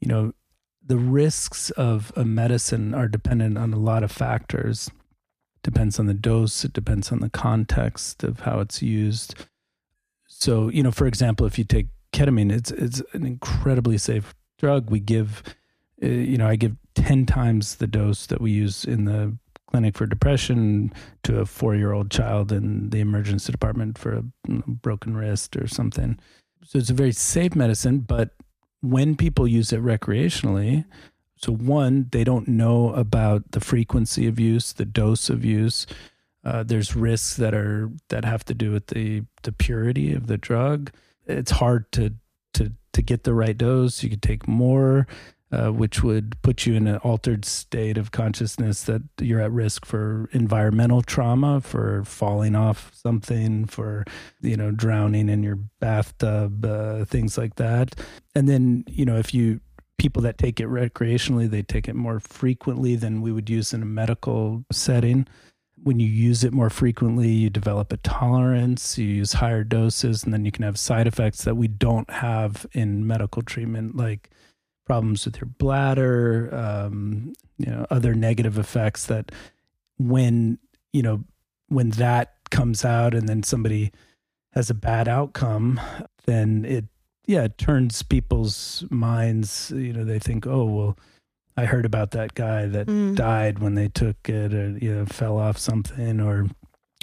[0.00, 0.32] you know
[0.84, 4.90] the risks of a medicine are dependent on a lot of factors.
[5.62, 6.64] Depends on the dose.
[6.64, 9.34] It depends on the context of how it's used.
[10.26, 14.90] So, you know, for example, if you take ketamine, it's it's an incredibly safe drug.
[14.90, 15.42] We give,
[16.02, 19.38] uh, you know, I give ten times the dose that we use in the
[19.72, 20.92] clinic for depression
[21.22, 24.24] to a four-year-old child in the emergency department for a
[24.66, 26.18] broken wrist or something.
[26.62, 28.30] So it's a very safe medicine, but
[28.82, 30.84] when people use it recreationally,
[31.36, 35.86] so one, they don't know about the frequency of use, the dose of use.
[36.44, 40.36] Uh, there's risks that are that have to do with the the purity of the
[40.36, 40.92] drug.
[41.26, 42.14] It's hard to
[42.54, 44.02] to to get the right dose.
[44.02, 45.06] You could take more,
[45.52, 49.84] uh, which would put you in an altered state of consciousness that you're at risk
[49.84, 54.04] for environmental trauma, for falling off something, for
[54.40, 57.94] you know drowning in your bathtub, uh, things like that.
[58.34, 59.60] And then you know if you
[59.98, 63.82] people that take it recreationally, they take it more frequently than we would use in
[63.82, 65.28] a medical setting.
[65.76, 70.32] When you use it more frequently, you develop a tolerance, you use higher doses, and
[70.32, 74.30] then you can have side effects that we don't have in medical treatment, like
[74.92, 79.32] problems with your bladder, um, you know, other negative effects that
[79.96, 80.58] when,
[80.92, 81.24] you know,
[81.68, 83.90] when that comes out and then somebody
[84.52, 85.80] has a bad outcome,
[86.26, 86.84] then it
[87.26, 90.98] yeah, it turns people's minds, you know, they think, "Oh, well,
[91.56, 93.14] I heard about that guy that Mm.
[93.14, 96.48] died when they took it or you know, fell off something or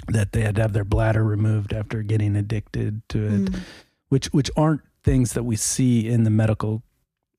[0.08, 3.60] that they had to have their bladder removed after getting addicted to it." Mm.
[4.10, 6.82] Which which aren't things that we see in the medical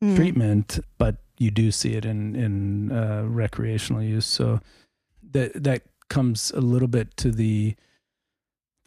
[0.04, 0.16] Mm.
[0.16, 4.26] treatment, but you do see it in in uh, recreational use.
[4.26, 4.60] So
[5.32, 7.76] that that comes a little bit to the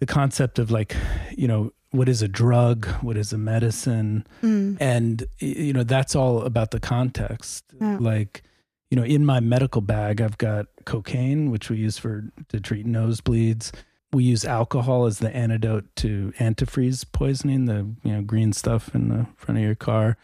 [0.00, 0.96] the concept of like,
[1.36, 4.76] you know, what is a drug, what is a medicine, Mm.
[4.80, 7.64] and you know that's all about the context.
[7.80, 7.98] Yeah.
[8.00, 8.42] Like,
[8.90, 12.86] you know, in my medical bag, I've got cocaine, which we use for to treat
[12.86, 13.70] nosebleeds.
[14.12, 19.08] We use alcohol as the antidote to antifreeze poisoning, the you know green stuff in
[19.10, 20.16] the front of your car.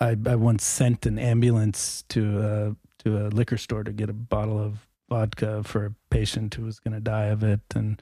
[0.00, 4.14] I, I once sent an ambulance to a, to a liquor store to get a
[4.14, 7.60] bottle of vodka for a patient who was going to die of it.
[7.74, 8.00] And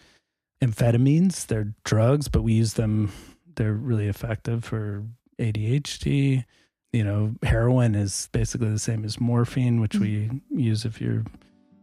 [0.62, 3.12] amphetamines, they're drugs, but we use them.
[3.56, 5.04] They're really effective for
[5.38, 6.44] ADHD.
[6.92, 11.24] You know, heroin is basically the same as morphine, which we use if your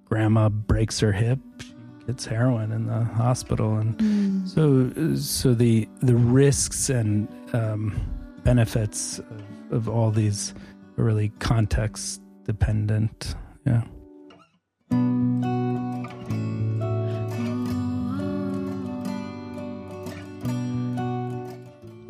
[0.06, 1.40] grandma breaks her hip.
[1.60, 1.74] She
[2.08, 4.48] gets heroin in the hospital, and Mm.
[4.48, 8.00] so, so the the risks and um,
[8.44, 10.54] benefits of, of all these
[10.96, 13.36] really context dependent.
[13.66, 13.84] Yeah.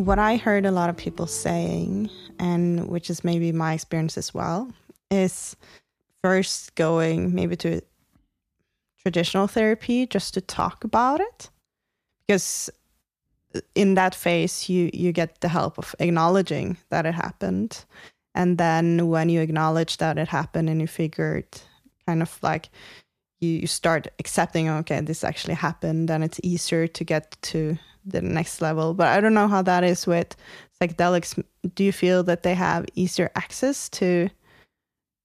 [0.06, 4.34] what I heard a lot of people saying, and which is maybe my experience as
[4.34, 4.72] well,
[5.10, 5.56] is
[6.24, 7.82] first going maybe to
[9.02, 11.50] traditional therapy just to talk about it.
[12.28, 12.70] Because
[13.74, 17.86] in that phase you you get the help of acknowledging that it happened.
[18.34, 21.64] And then when you acknowledge that it happened and you figure it
[22.06, 22.70] kind of like
[23.40, 28.22] you, you start accepting, okay, this actually happened, and it's easier to get to the
[28.22, 28.94] next level.
[28.94, 30.36] But I don't know how that is with
[30.80, 31.42] psychedelics.
[31.74, 34.30] Do you feel that they have easier access to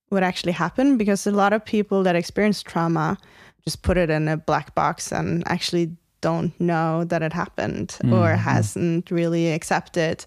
[0.09, 0.99] what actually happened?
[0.99, 3.19] Because a lot of people that experience trauma
[3.65, 8.35] just put it in a black box and actually don't know that it happened or
[8.35, 8.39] Mhm.
[8.39, 10.27] hasn't really accepted.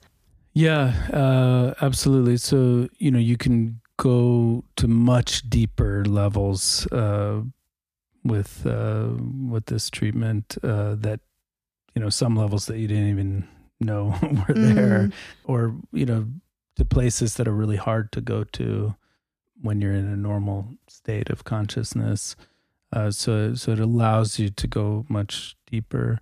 [0.54, 2.38] Yeah, uh, absolutely.
[2.38, 7.42] So, you know, you can go to much deeper levels uh,
[8.24, 9.10] with uh,
[9.50, 11.20] with this treatment uh, that
[11.96, 13.48] you know some levels that you didn't even
[13.80, 14.16] know
[14.48, 15.14] were there, Mm.
[15.44, 16.26] or you know
[16.76, 18.96] to places that are really hard to go to
[19.62, 22.36] when you're in a normal state of consciousness.
[22.92, 26.20] Uh, so so it allows you to go much deeper.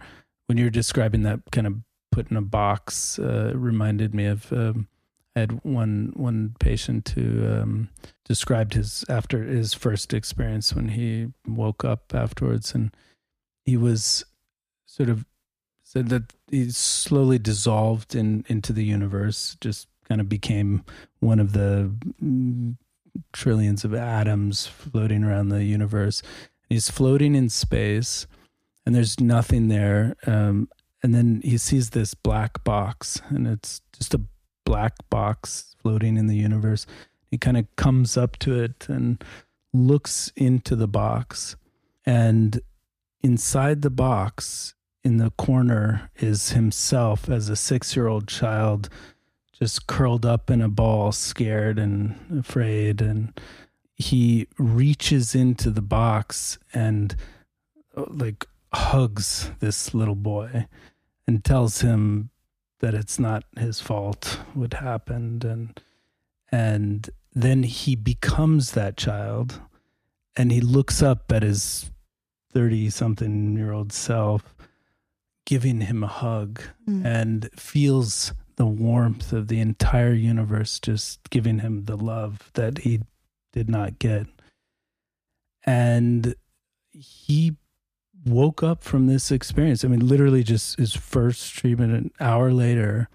[0.47, 1.75] When you're describing that kind of
[2.11, 4.51] put in a box, uh, reminded me of.
[4.53, 4.87] Um,
[5.35, 7.89] I had one one patient who um,
[8.25, 12.93] described his after his first experience when he woke up afterwards, and
[13.63, 14.25] he was
[14.85, 15.25] sort of
[15.83, 20.83] said that he slowly dissolved in into the universe, just kind of became
[21.19, 22.75] one of the mm,
[23.31, 26.21] trillions of atoms floating around the universe.
[26.67, 28.27] He's floating in space,
[28.85, 30.15] and there's nothing there.
[30.25, 30.69] Um,
[31.03, 34.21] and then he sees this black box, and it's just a
[34.65, 36.85] black box floating in the universe.
[37.29, 39.23] He kind of comes up to it and
[39.73, 41.55] looks into the box.
[42.05, 42.61] And
[43.21, 48.89] inside the box, in the corner, is himself as a six year old child,
[49.57, 53.01] just curled up in a ball, scared and afraid.
[53.01, 53.39] And
[53.95, 57.15] he reaches into the box and,
[57.95, 60.67] uh, like, hugs this little boy
[61.27, 62.29] and tells him
[62.79, 65.79] that it's not his fault what happened and
[66.51, 69.59] and then he becomes that child
[70.35, 71.91] and he looks up at his
[72.53, 74.55] 30 something year old self
[75.45, 77.05] giving him a hug Mm.
[77.05, 83.01] and feels the warmth of the entire universe just giving him the love that he
[83.53, 84.27] did not get
[85.65, 86.35] and
[86.91, 87.55] he
[88.25, 89.83] woke up from this experience.
[89.83, 93.09] I mean, literally, just his first treatment, an hour later,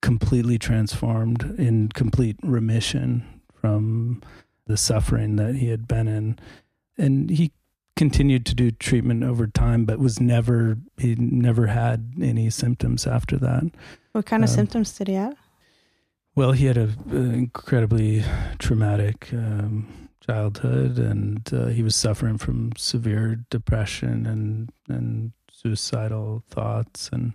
[0.00, 4.22] completely transformed in complete remission from
[4.66, 6.38] the suffering that he had been in.
[6.98, 7.52] And he
[7.96, 13.36] continued to do treatment over time, but was never, he never had any symptoms after
[13.38, 13.64] that.
[14.12, 15.36] What kind of Um, symptoms did he have?
[16.34, 18.24] Well, he had a, an incredibly
[18.58, 27.10] traumatic um, childhood, and uh, he was suffering from severe depression and and suicidal thoughts,
[27.12, 27.32] and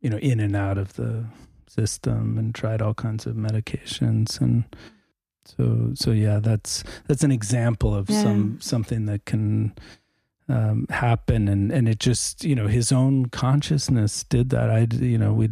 [0.00, 1.24] you know, in and out of the
[1.66, 4.64] system, and tried all kinds of medications, and
[5.44, 8.22] so so yeah, that's that's an example of Yeah.
[8.22, 9.74] some something that can.
[10.48, 15.16] Um, happen and and it just you know his own consciousness did that I you
[15.16, 15.48] know we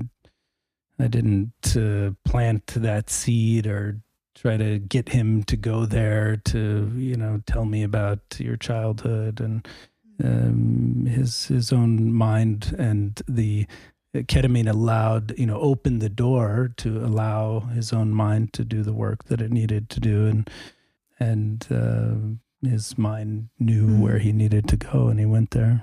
[0.98, 4.00] I didn't uh, plant that seed or
[4.41, 9.41] try to get him to go there to you know tell me about your childhood
[9.41, 9.66] and
[10.22, 13.66] um, his his own mind and the
[14.14, 18.93] ketamine allowed you know opened the door to allow his own mind to do the
[18.93, 20.51] work that it needed to do and
[21.20, 22.14] and uh,
[22.68, 24.01] his mind knew Mm.
[24.01, 25.82] where he needed to go and he went there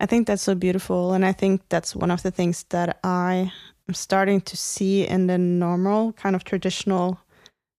[0.00, 1.14] I think that's so beautiful.
[1.14, 3.50] And I think that's one of the things that I
[3.88, 7.18] am starting to see in the normal, kind of traditional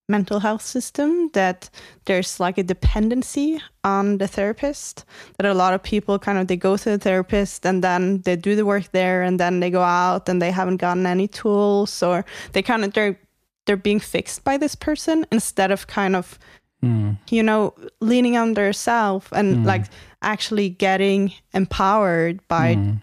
[0.07, 1.69] mental health system that
[2.05, 5.03] there's like a dependency on the therapist
[5.37, 8.35] that a lot of people kind of they go to the therapist and then they
[8.35, 12.03] do the work there and then they go out and they haven't gotten any tools
[12.03, 13.17] or they kind of they're
[13.65, 16.37] they're being fixed by this person instead of kind of
[16.83, 17.17] Mm.
[17.31, 19.65] you know leaning on their self and Mm.
[19.65, 19.85] like
[20.21, 22.99] actually getting empowered by Mm.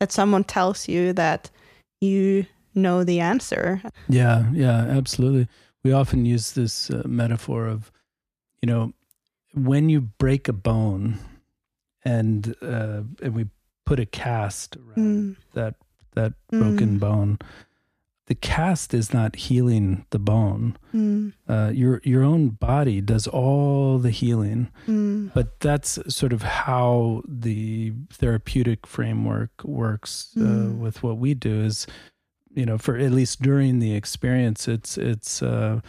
[0.00, 1.48] that someone tells you that
[2.00, 2.44] you
[2.74, 5.46] know the answer Yeah, yeah, absolutely.
[5.84, 7.90] We often use this uh, metaphor of,
[8.60, 8.92] you know,
[9.54, 11.18] when you break a bone
[12.04, 13.46] and uh, and we
[13.84, 15.36] put a cast around Mm.
[15.54, 15.74] that
[16.14, 17.00] that broken Mm.
[17.00, 17.38] bone,
[18.26, 20.76] the cast is not healing the bone.
[20.94, 26.42] Mm, Uh, your your own body does all the healing, mm, but that's sort of
[26.42, 30.78] how the therapeutic framework works uh, Mm.
[30.78, 31.86] with what we do is
[32.54, 35.80] you know for at least during the experience it's it's uh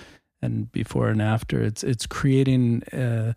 [0.41, 3.33] and before and after it's it's creating uh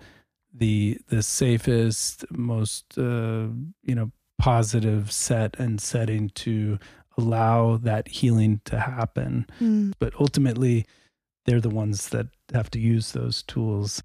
[0.53, 3.47] the the safest most uh
[3.83, 6.79] you know positive set and setting to
[7.19, 9.93] allow that healing to happen mm.
[9.99, 10.87] but ultimately
[11.47, 14.03] they're the ones that have to use those tools.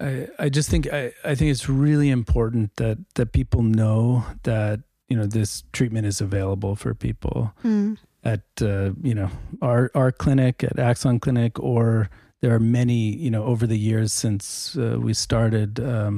[0.00, 4.80] I I just think I, I think it's really important that that people know that
[5.08, 7.96] you know this treatment is available for people Mm.
[8.32, 9.30] At uh, you know
[9.68, 12.08] our our clinic at Axon Clinic or
[12.42, 16.14] there are many you know over the years since uh, we started um,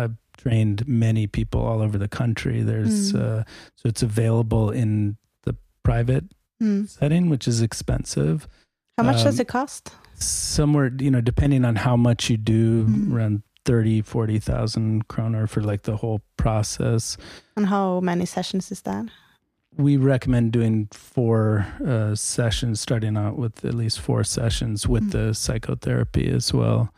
[0.00, 3.20] I've trained many people all over the country there's Mm.
[3.24, 3.40] uh,
[3.78, 5.54] so it's available in the
[5.88, 6.24] private
[6.62, 6.88] Mm.
[6.88, 8.36] setting which is expensive
[8.98, 9.84] how much does Um, it cost
[10.14, 13.12] somewhere you know depending on how much you do Mm.
[13.14, 17.18] around 30, 40,000 kroner for like the whole process.
[17.56, 19.04] And how many sessions is that?
[19.76, 25.12] We recommend doing four uh, sessions, starting out with at least four sessions with mm.
[25.12, 26.92] the psychotherapy as well.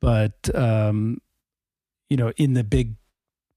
[0.00, 1.20] But, um,
[2.10, 2.96] you know, in the big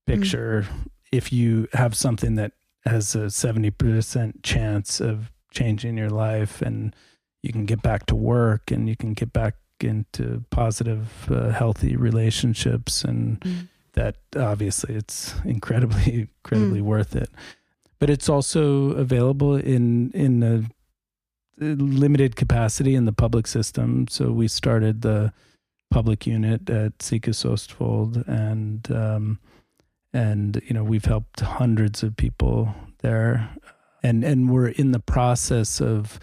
[0.08, 0.88] picture, mm.
[1.12, 2.54] if you have something that
[2.86, 6.96] has a 70% chance of changing your life and
[7.44, 11.96] you can get back to work and you can get back into positive, uh, healthy
[11.96, 13.68] relationships, and mm.
[13.94, 16.86] that obviously it's incredibly, incredibly mm.
[16.86, 17.30] worth it.
[18.02, 20.64] But it's also available in in a
[21.62, 24.08] limited capacity in the public system.
[24.10, 25.32] So we started the
[25.92, 29.40] public unit at Sykehuset Østfold, and um,
[30.12, 32.74] and you know we've helped hundreds of people
[33.04, 33.52] there,
[34.02, 36.20] and and we're in the process of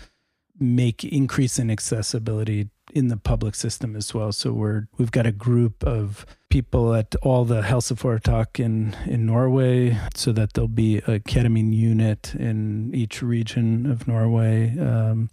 [0.58, 4.32] make increase in accessibility in the public system as well.
[4.32, 9.98] So we're we've got a group of people at all the Helseforetak in in Norway,
[10.14, 15.30] so that there'll be a ketamine unit in each region of Norway, um,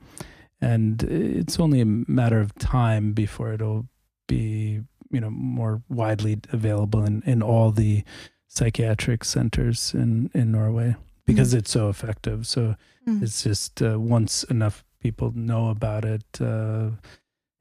[0.61, 3.87] and it's only a matter of time before it'll
[4.27, 4.81] be
[5.11, 8.03] you know more widely available in in all the
[8.47, 10.95] psychiatric centers in in Norway
[11.25, 11.57] because mm.
[11.59, 12.47] it's so effective.
[12.47, 12.75] So
[13.07, 13.21] mm.
[13.21, 16.25] it's just uh, once enough people know about it.
[16.39, 16.91] Uh,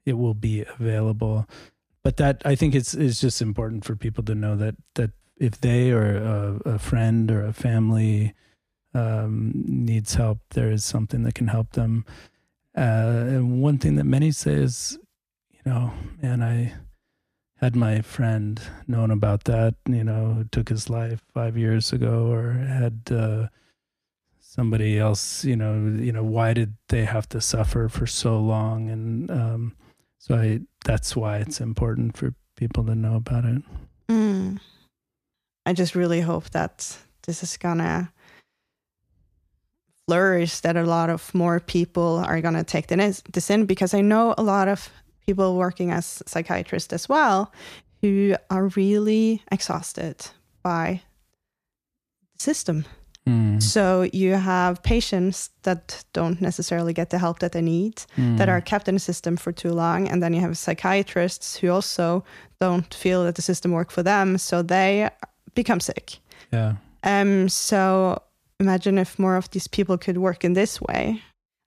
[0.05, 1.47] it will be available.
[2.03, 5.59] But that I think it's is just important for people to know that that if
[5.59, 8.33] they or a, a friend or a family
[8.93, 12.05] um, needs help, there is something that can help them.
[12.77, 14.97] Uh, and one thing that many say is,
[15.51, 16.73] you know, man, I
[17.57, 22.31] had my friend known about that, you know, who took his life five years ago,
[22.31, 23.47] or had uh,
[24.39, 28.89] somebody else, you know, you know, why did they have to suffer for so long?
[28.89, 29.75] And um,
[30.19, 33.61] so I that's why it's important for people to know about it.
[34.09, 34.59] Mm.
[35.65, 38.11] I just really hope that this is gonna
[40.07, 44.35] flourish, that a lot of more people are gonna take this in because I know
[44.37, 44.89] a lot of
[45.25, 47.51] people working as psychiatrists as well
[48.01, 50.27] who are really exhausted
[50.61, 51.01] by
[52.37, 52.85] the system
[53.27, 53.61] Mm.
[53.61, 58.37] So you have patients that don't necessarily get the help that they need, mm.
[58.37, 61.69] that are kept in the system for too long, and then you have psychiatrists who
[61.69, 62.23] also
[62.61, 65.09] don't feel that the system works for them, so they
[65.55, 66.19] become sick.
[66.53, 66.75] Yeah.
[67.03, 67.49] Um.
[67.49, 68.21] So
[68.59, 71.21] imagine if more of these people could work in this way.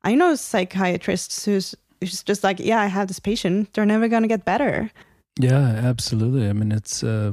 [0.05, 3.75] I know psychiatrists who's who's just like, yeah, I have this patient.
[3.75, 4.91] They're never going to get better.
[5.41, 6.49] Yeah, absolutely.
[6.49, 7.03] I mean, it's.
[7.03, 7.33] Uh,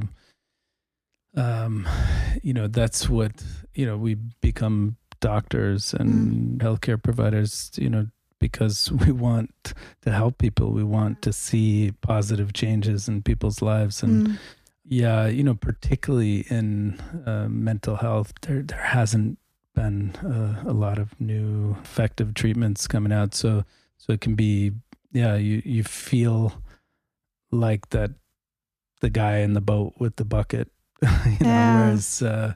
[1.36, 1.86] um,
[2.42, 3.32] you know, that's what
[3.76, 6.64] you know, we become doctors and mm.
[6.64, 8.06] healthcare providers, you know,
[8.38, 10.72] because we want to help people.
[10.72, 14.02] We want to see positive changes in people's lives.
[14.02, 14.38] And mm.
[14.84, 19.38] yeah, you know, particularly in uh, mental health, there, there hasn't
[19.74, 23.34] been uh, a lot of new effective treatments coming out.
[23.34, 23.64] So,
[23.98, 24.72] so it can be,
[25.12, 26.62] yeah, you, you feel
[27.50, 28.12] like that
[29.00, 30.70] the guy in the boat with the bucket,
[31.02, 31.80] you know, yeah.
[31.80, 32.54] whereas, uh,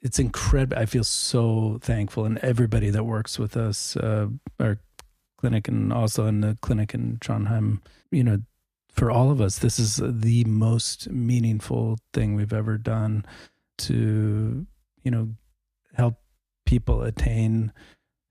[0.00, 0.78] it's incredible.
[0.78, 4.28] I feel so thankful, and everybody that works with us, uh,
[4.60, 4.78] our
[5.36, 7.80] clinic and also in the clinic in Trondheim,
[8.10, 8.42] you know,
[8.92, 13.24] for all of us, this is the most meaningful thing we've ever done
[13.78, 14.66] to,
[15.02, 15.28] you know,
[15.94, 16.20] help
[16.66, 17.72] people attain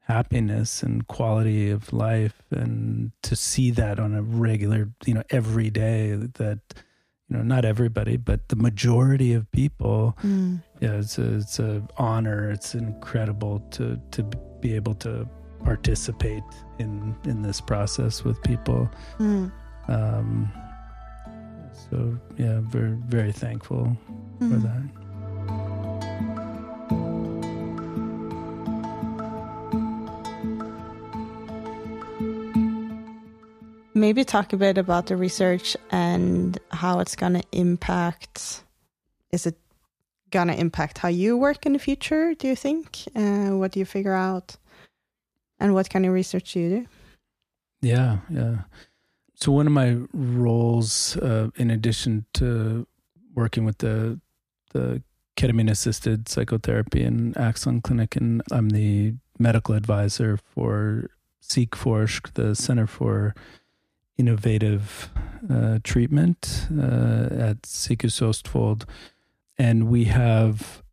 [0.01, 5.69] happiness and quality of life and to see that on a regular, you know, every
[5.69, 6.59] day that
[7.29, 10.61] you know, not everybody, but the majority of people, mm.
[10.79, 12.49] yeah, it's a, it's a honor.
[12.49, 14.23] It's incredible to to
[14.61, 15.27] be able to
[15.63, 16.43] participate
[16.79, 18.89] in in this process with people.
[19.19, 19.51] Mm.
[19.87, 20.51] Um,
[21.89, 23.97] so yeah, very very thankful
[24.39, 24.49] mm.
[24.49, 24.96] for that.
[33.99, 38.63] Maybe talk a bit about the research and how it's going to impact.
[39.31, 39.57] Is it
[40.31, 42.99] going to impact how you work in the future, do you think?
[43.15, 44.55] Uh, what do you figure out?
[45.59, 46.87] And what kind of research do you do?
[47.81, 48.57] Yeah, yeah.
[49.35, 52.87] So, one of my roles, uh, in addition to
[53.35, 54.19] working with the,
[54.73, 55.03] the
[55.35, 61.09] ketamine assisted psychotherapy and Axon Clinic, and I'm the medical advisor for
[61.41, 63.35] Psykforsk, the Center for
[64.17, 65.09] innovative
[65.49, 68.85] uh, treatment uh, at Sykehuset Østfold.
[69.57, 70.83] And we have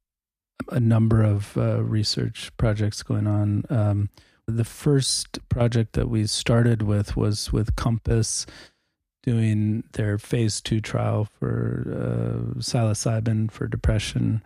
[0.70, 3.64] a number of uh, research projects going on.
[3.68, 4.08] Um,
[4.46, 8.46] the first project that we started with was with Compass
[9.22, 14.42] doing their phase two trial for uh, psilocybin for depression.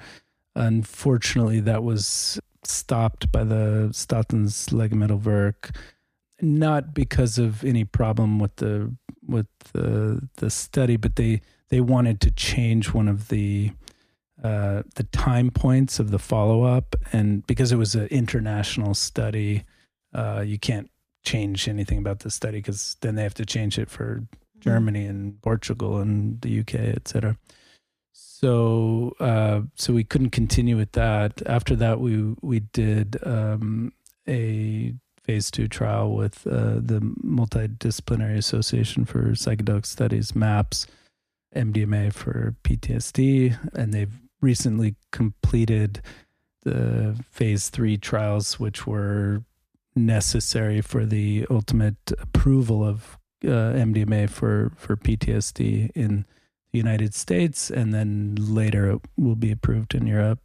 [0.55, 5.75] Unfortunately, that was stopped by the Statens Legemiddelverk,
[6.41, 8.95] not because of any problem with the
[9.27, 13.73] with the the study, but they they wanted to change one of the
[14.43, 19.65] uh, the time points of the follow up, and because it was an international study,
[20.15, 20.91] uh, you can't
[21.25, 24.61] change anything about the study because then they have to change it for mm-hmm.
[24.61, 27.37] Germany and Portugal and the UK, etc.
[28.13, 31.43] So uh, so we couldn't continue with that.
[31.47, 33.93] After that, we we did um,
[34.29, 34.95] a
[35.29, 40.87] phase two trial with uh, the Multidisciplinary Association for Psychedelic Studies, MAPS,
[41.55, 46.01] MDMA for PTSD, and they've recently completed
[46.63, 49.43] the phase three trials, which were
[49.95, 56.25] necessary for the ultimate approval of uh, MDMA for, for PTSD in
[56.73, 60.41] the United States, and then later it will be approved in Europe.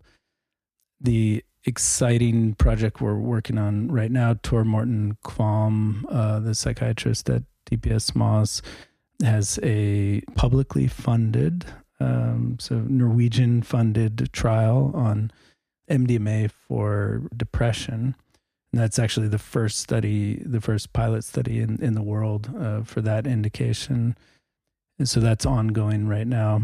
[1.00, 7.44] The exciting project we're working on right now, Tor Morten Kvam, uh, the psychiatrist at
[7.70, 8.62] DPS Moss,
[9.24, 11.66] has a publicly funded,
[12.00, 15.32] um, so Norwegian funded trial on
[15.90, 18.16] MDMA for depression.
[18.72, 22.82] And that's actually the first study, the first pilot study in, in the world uh,
[22.82, 24.18] for that indication.
[24.98, 26.64] And so that's ongoing right now.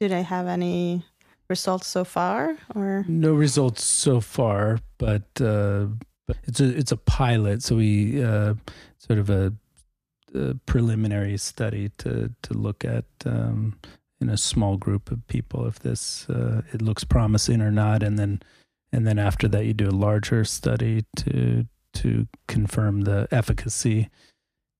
[0.00, 1.04] Do they have any
[1.48, 3.04] results so far or?
[3.08, 5.86] No results so far but uh
[6.44, 8.54] it's a it's a pilot so we uh
[8.98, 9.52] sort of a,
[10.34, 13.78] a preliminary study to to look at um
[14.20, 18.18] in a small group of people if this uh, it looks promising or not and
[18.18, 18.40] then
[18.92, 24.08] and then after that you do a larger study to to confirm the efficacy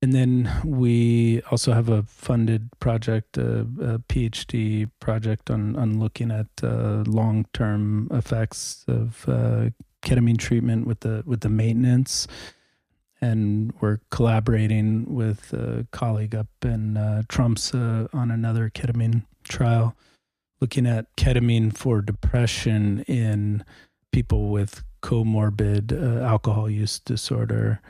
[0.02, 6.30] and then we also have a funded project, a, a PhD project on, on looking
[6.30, 9.70] at uh, long term effects of uh,
[10.02, 12.28] ketamine treatment with the with the maintenance.
[13.22, 19.96] And we're collaborating with a colleague up in uh, Tromsø on another ketamine trial,
[20.60, 23.64] looking at ketamine for depression in
[24.12, 27.80] people with comorbid uh, alcohol use disorder.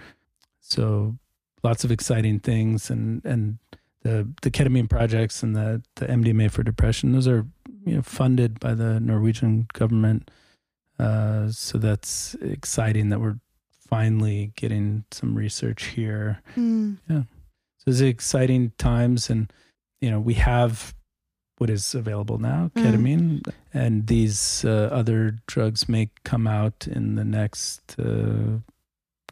[0.61, 1.17] So
[1.63, 3.59] lots of exciting things and and
[4.03, 7.47] the the ketamine projects and the the MDMA for depression those are
[7.85, 10.31] you know funded by the Norwegian government
[10.99, 13.39] uh, so that's exciting that we're
[13.89, 16.97] finally getting some research here mm.
[17.09, 17.23] yeah
[17.79, 19.53] so it's exciting times and
[20.01, 20.95] you know we have
[21.59, 22.85] what is available now hmm.
[22.85, 23.53] ketamine mm.
[23.73, 28.59] and these uh, other drugs may come out in the next uh,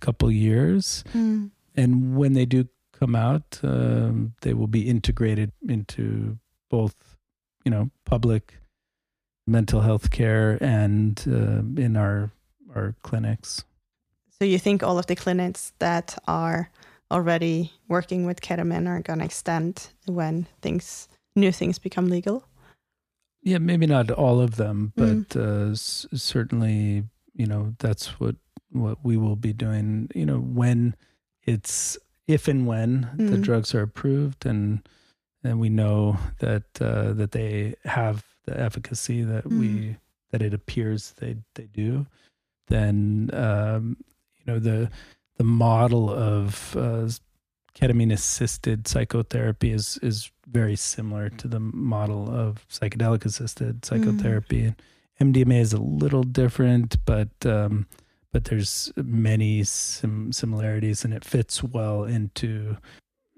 [0.00, 6.38] couple years mm and when they do come out, um, they will be integrated into
[6.70, 7.16] both,
[7.64, 8.54] you know, public
[9.46, 12.30] mental health care and uh, in our
[12.74, 13.64] our clinics.
[14.38, 16.70] So you think all of the clinics that are
[17.10, 22.44] already working with ketamine are going to extend when things new things become legal?
[23.42, 25.68] Yeah, maybe not all of them, but mm.
[25.68, 27.04] uh, s- certainly,
[27.34, 28.36] you know, that's what
[28.70, 30.08] what we will be doing.
[30.14, 30.96] You know, when
[31.44, 33.30] it's if and when mm.
[33.30, 34.86] the drugs are approved and
[35.42, 39.58] and we know that uh, that they have the efficacy that mm.
[39.58, 39.96] we
[40.32, 42.06] that it appears they they do,
[42.68, 43.96] then um,
[44.38, 44.90] you know the
[45.36, 47.08] the model of uh,
[47.74, 53.84] ketamine assisted psychotherapy is is very similar to the model of psychedelic assisted mm.
[53.84, 54.62] psychotherapy.
[54.62, 54.76] Mm.
[55.20, 57.86] MDMA is a little different, but um,
[58.34, 62.76] but there's many sim- similarities and it fits well into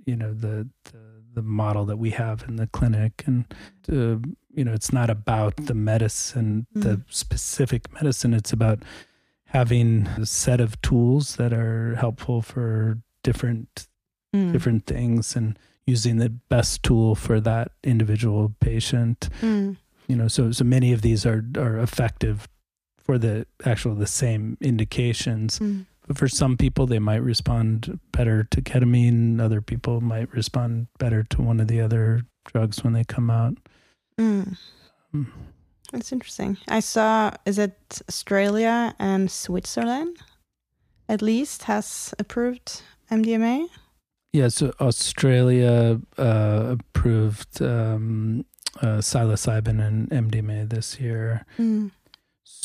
[0.06, 0.98] you know the, the,
[1.34, 3.44] the model that we have in the clinic and
[3.92, 4.16] uh,
[4.54, 6.82] you know it's not about the medicine mm.
[6.82, 8.82] the specific medicine it's about
[9.44, 13.88] having a set of tools that are helpful for different
[14.34, 14.50] mm.
[14.50, 19.76] different things and using the best tool for that individual patient mm.
[20.06, 22.48] you know so so many of these are are effective
[23.06, 25.60] for the actual the same indications.
[25.60, 25.86] Mm.
[26.06, 29.40] But for some people, they might respond better to ketamine.
[29.40, 33.56] Other people might respond better to one of the other drugs when they come out.
[34.18, 34.56] Mm.
[35.14, 35.32] Um,
[35.92, 36.58] That's interesting.
[36.68, 40.16] I saw, is it Australia and Switzerland
[41.08, 43.68] at least has approved MDMA?
[44.32, 48.44] Yeah, so Australia uh, approved um,
[48.82, 51.46] uh, psilocybin and MDMA this year.
[51.58, 51.90] Mm.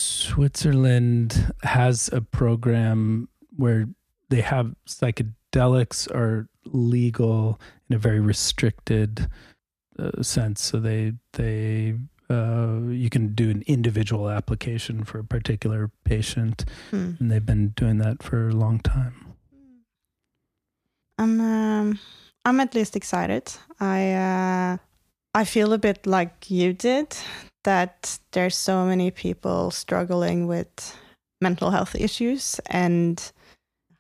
[0.02, 3.88] Switzerland has a program where
[4.30, 9.28] they have psychedelics are legal in a very restricted
[10.00, 10.62] uh, sense.
[10.64, 11.96] So they they
[12.30, 17.12] uh, you can do an individual application for a particular patient, Hmm.
[17.20, 19.34] and they've been doing that for a long time.
[21.18, 22.00] I'm um,
[22.46, 23.54] I'm at least excited.
[23.80, 24.78] I uh,
[25.36, 27.16] I feel a bit like you did
[27.64, 30.96] that there's so many people struggling with
[31.40, 33.32] mental health issues and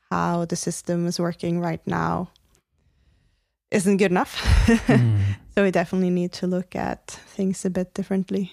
[0.10, 2.30] how the system is working right now
[3.72, 4.40] isn't good enough.
[4.92, 5.22] Mm.
[5.56, 8.52] so we definitely need to look at things a bit differently.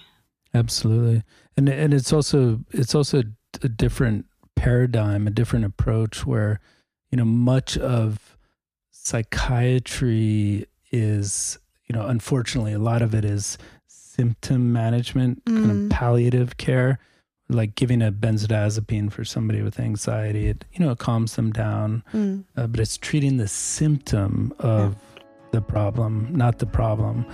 [0.53, 1.23] Absolutely,
[1.55, 3.23] and and it's also it's also
[3.61, 6.59] a different paradigm, a different approach where
[7.11, 8.37] you know much of
[8.91, 13.57] psychiatry is you know unfortunately a lot of it is
[14.23, 15.83] symptom management, kind Mm.
[15.85, 16.99] of palliative care,
[17.47, 20.47] like giving a benzodiazepine for somebody with anxiety.
[20.47, 22.43] It you know it calms them down, Mm.
[22.57, 24.95] uh, but it's treating the symptom of
[25.51, 27.25] the problem, not the problem.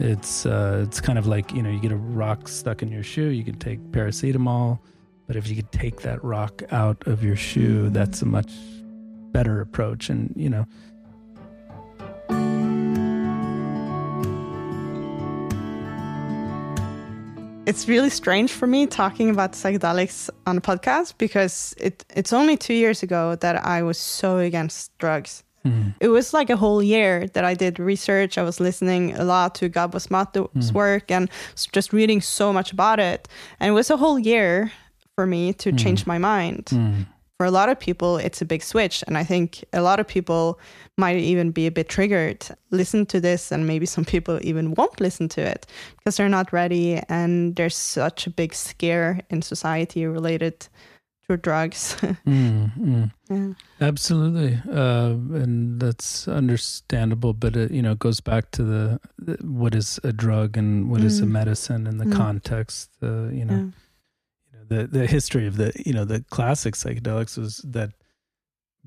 [0.00, 3.04] It's uh, it's kind of like you know you get a rock stuck in your
[3.04, 3.28] shoe.
[3.38, 4.80] You can take paracetamol,
[5.28, 7.92] but if you could take that rock out of your shoe, Mm.
[7.92, 8.50] that's a much
[9.32, 10.10] better approach.
[10.10, 10.66] And you know,
[17.72, 22.54] It's really strange for me talking about psychedelics on a podcast because it, it's only
[22.58, 25.42] two years ago that I was so against drugs.
[25.64, 28.36] mm, It was like a whole year that I did research.
[28.36, 30.74] I was listening a lot to Gabor Maté's Mm.
[30.74, 31.30] work and
[31.72, 33.26] just reading so much about it.
[33.58, 34.70] And it was a whole year
[35.14, 35.78] for me to Mm.
[35.78, 36.68] change my mind.
[37.42, 39.04] Mm, For a lot of people, it's a big switch.
[39.06, 40.58] And I think a lot of people
[40.96, 45.00] might even be a bit triggered, listen to this, and maybe some people even won't
[45.00, 45.66] listen to it
[45.98, 47.00] because they're not ready.
[47.08, 50.68] And there's such a big scare in society related
[51.28, 51.96] to drugs.
[52.26, 53.10] mm, mm.
[53.30, 53.54] yeah.
[53.88, 55.10] absolutely, uh,
[55.42, 57.32] and that's understandable.
[57.32, 60.90] But it, you know, it goes back to the, the what is a drug and
[60.90, 61.30] what is a Mm.
[61.32, 62.16] medicine and the Mm.
[62.16, 62.90] context.
[63.02, 63.54] Uh, you know.
[63.54, 63.70] Yeah.
[64.72, 67.90] The the history of the you know the classic psychedelics was that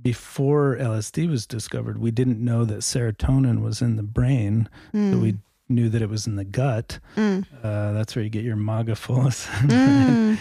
[0.01, 4.67] before LSD was discovered, we didn't know that serotonin was in the brain.
[4.91, 5.21] So Mm.
[5.21, 5.38] we
[5.69, 6.99] knew that it was in the gut.
[7.15, 7.45] Mm.
[7.63, 9.47] Uh, that's where you get your magafulus.
[9.69, 10.38] Mm.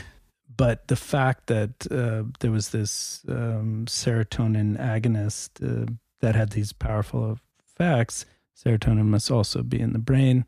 [0.57, 5.87] but the fact that uh, there was this um, serotonin agonist uh,
[6.21, 8.27] that had these powerful effects,
[8.57, 10.45] serotonin must also be in the brain.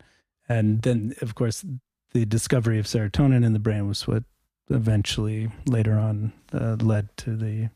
[0.49, 1.65] And then, of course,
[2.13, 4.23] the discovery of serotonin in the brain was what
[4.69, 7.69] eventually later on uh, led to the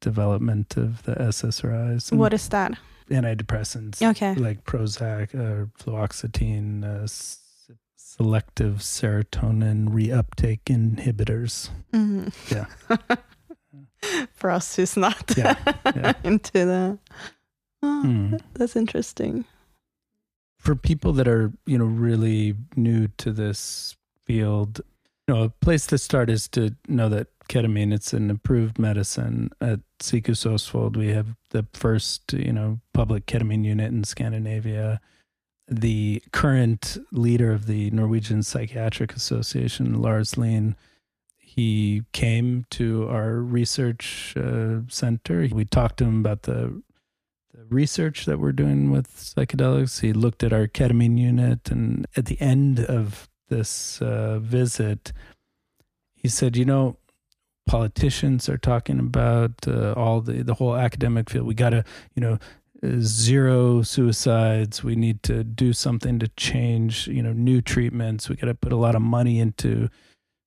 [0.00, 2.72] development of the SSRIs What is that?
[3.10, 4.34] antidepressants Okay.
[4.36, 7.38] like Prozac or fluoxetine, uh, s-
[7.96, 11.70] selective serotonin reuptake inhibitors.
[11.92, 12.32] Mhm.
[12.50, 12.66] Yeah.
[14.34, 15.56] For us who's not Yeah,
[15.94, 16.12] yeah.
[16.24, 16.98] into that.
[17.82, 18.36] Oh, Hmm.
[18.54, 19.44] That's interesting.
[20.58, 24.80] For people that are, you know, really new to this field,
[25.30, 29.50] know, a place to start is to know that ketamine, it's an approved medicine.
[29.60, 35.00] At Sykehuset Østfold, we have the first, you know, public ketamine unit in Scandinavia.
[35.66, 40.76] The current leader of the Norwegian Psychiatric Association, Lars Lien,
[41.38, 45.48] he came to our research uh, center.
[45.50, 46.82] We talked to him about the
[47.52, 50.00] the research that we're doing with psychedelics.
[50.00, 55.12] He looked at our ketamine unit, and at the end of this uh, visit,
[56.14, 56.96] he said, "You know,
[57.66, 61.46] politicians are talking about uh, all the the whole academic field.
[61.46, 61.84] We got to,
[62.14, 62.38] you know."
[63.02, 64.82] Zero suicides.
[64.82, 68.30] We need to do something to change, you know, new treatments.
[68.30, 69.90] We got to put a lot of money into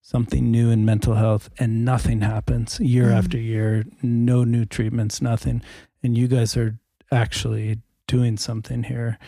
[0.02, 3.18] something new in mental health, and nothing happens year Mm.
[3.20, 3.86] after year.
[4.02, 5.62] No new treatments, nothing
[6.02, 6.80] and you guys are
[7.12, 9.20] actually doing something here.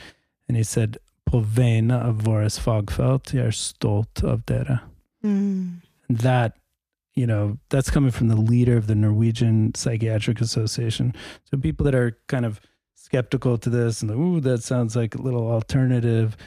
[0.47, 4.79] And he said, På vegne av vårt fagfelt, jeg er stolt av dere.
[5.23, 5.81] Mm.
[6.09, 6.53] And that,
[7.15, 11.13] you know, that's coming from the leader of the Norwegian Psychiatric Association.
[11.49, 12.59] So people that are kind of
[12.93, 16.37] skeptical to this and, ooh, that sounds like a little alternative.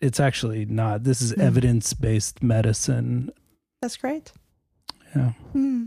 [0.00, 1.04] It's actually not.
[1.04, 1.42] This is Mm.
[1.42, 3.30] evidence based medicine.
[3.82, 4.32] That's great.
[5.14, 5.32] Yeah.
[5.52, 5.84] Hmm.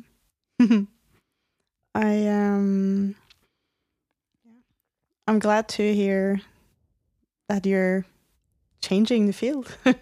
[1.96, 3.16] I um
[5.28, 6.39] I'm glad to hear
[7.50, 8.06] that you're
[8.88, 9.78] changing the field.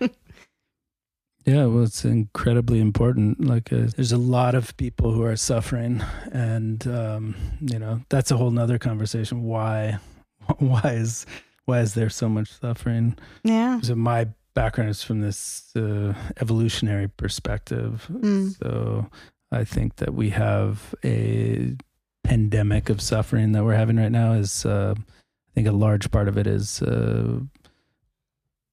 [1.46, 3.44] Yeah, well, it's incredibly important.
[3.44, 8.32] Like, uh, there's a lot of people who are suffering, and um, you know that's
[8.32, 9.44] a whole nother conversation.
[9.44, 10.00] Why,
[10.60, 11.26] why is
[11.66, 13.18] why is there so much suffering?
[13.44, 13.82] yeah.
[13.82, 18.08] So my background is from this uh, evolutionary perspective.
[18.10, 18.58] Mm.
[18.58, 19.10] So
[19.52, 21.76] I think that we have a
[22.24, 26.30] pandemic of suffering that we're having right now is, uh, I think, a large part
[26.30, 27.40] of it is uh,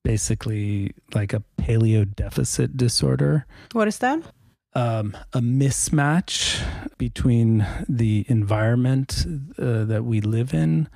[0.04, 3.46] basically like a paleo deficit disorder.
[3.72, 4.22] What is that?
[4.72, 6.62] Um, a mismatch
[6.96, 9.26] between the environment
[9.58, 10.88] uh, that we live in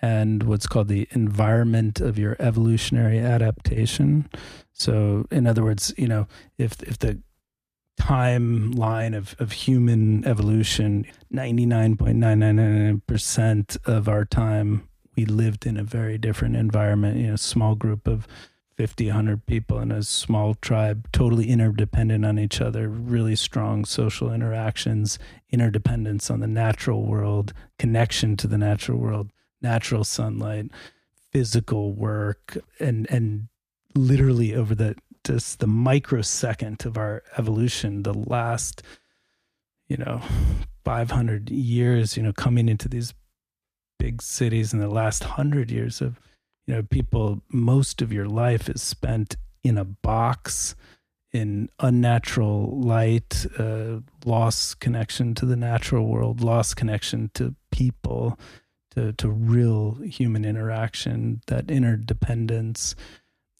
[0.00, 4.30] and what's called the environment of your evolutionary adaptation.
[4.72, 7.20] So, in other words, you know, if if the
[7.98, 11.04] timeline of, of human evolution,
[11.34, 14.88] 99.999% of our time,
[15.18, 18.28] we lived in a very different environment, you know, small group of
[18.76, 24.32] 50, 100 people in a small tribe, totally interdependent on each other, really strong social
[24.32, 25.18] interactions,
[25.50, 30.66] interdependence on the natural world, connection to the natural world, natural sunlight,
[31.32, 33.48] physical work, and, and
[33.96, 34.94] literally over the
[35.24, 38.84] just the microsecond of our evolution, the last,
[39.88, 40.22] you know,
[40.84, 43.14] 500 years, you know, coming into these
[43.98, 46.20] big cities in the last hundred years of
[46.66, 50.74] you know, people, most of your life is spent in a box
[51.32, 58.38] in unnatural light, uh, lost connection to the natural world, lost connection to people,
[58.90, 62.94] to, to real human interaction, that interdependence.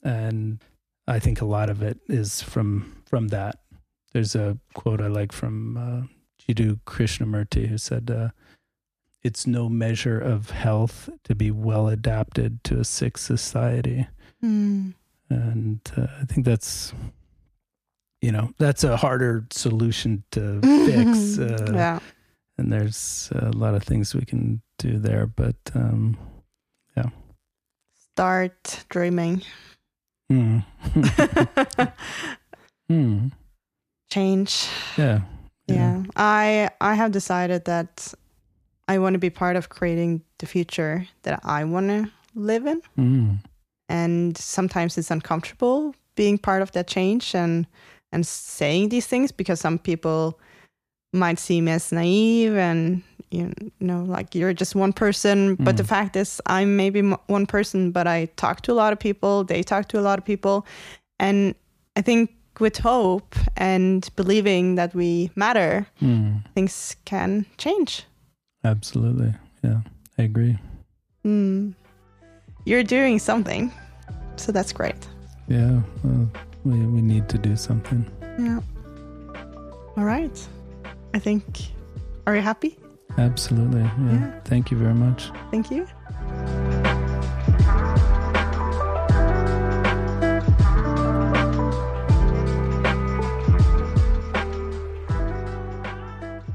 [0.02, 0.62] And
[1.06, 3.60] I think a lot of it is from from that.
[4.12, 6.02] There's a quote I like from uh,
[6.42, 8.28] Jiddu Krishnamurti who said, uh,
[9.22, 14.06] it's no measure of health to be well adapted to a sick society.
[14.42, 14.94] Mm.
[15.30, 16.92] And uh, I think that's,
[18.22, 21.38] you know, that's a harder solution to fix.
[21.38, 21.98] Uh, yeah.
[22.56, 26.16] And there's a lot of things we can do there, but um,
[26.96, 27.10] yeah.
[28.12, 29.42] Start dreaming.
[30.30, 30.64] Mm.
[32.90, 33.32] mm.
[34.10, 34.66] Change.
[34.96, 35.20] Yeah.
[35.66, 35.74] yeah.
[35.74, 36.02] Yeah.
[36.16, 38.14] I I have decided that
[38.88, 42.82] I want to be part of creating the future that I want to live in.
[42.98, 43.38] Mm.
[43.88, 47.66] And sometimes it's uncomfortable being part of that change and
[48.10, 50.38] and saying these things because some people
[51.12, 55.88] might seem as naive and you know like you're just one person but the mm.
[55.88, 59.62] fact is i'm maybe one person but i talk to a lot of people they
[59.62, 60.66] talk to a lot of people
[61.18, 61.54] and
[61.96, 66.42] i think with hope and believing that we matter mm.
[66.54, 68.04] things can change
[68.64, 69.34] Absolutely.
[69.62, 69.80] Yeah,
[70.18, 70.58] I agree.
[71.24, 71.74] Mm.
[72.64, 73.72] You're doing something.
[74.36, 75.08] So that's great.
[75.48, 76.30] Yeah, well,
[76.64, 78.04] we, we need to do something.
[78.38, 78.60] Yeah.
[79.96, 80.48] All right.
[81.14, 81.44] I think,
[82.26, 82.78] are you happy?
[83.16, 83.80] Absolutely.
[83.80, 84.12] Yeah.
[84.12, 84.40] yeah.
[84.44, 85.30] Thank you very much.
[85.50, 85.86] Thank you.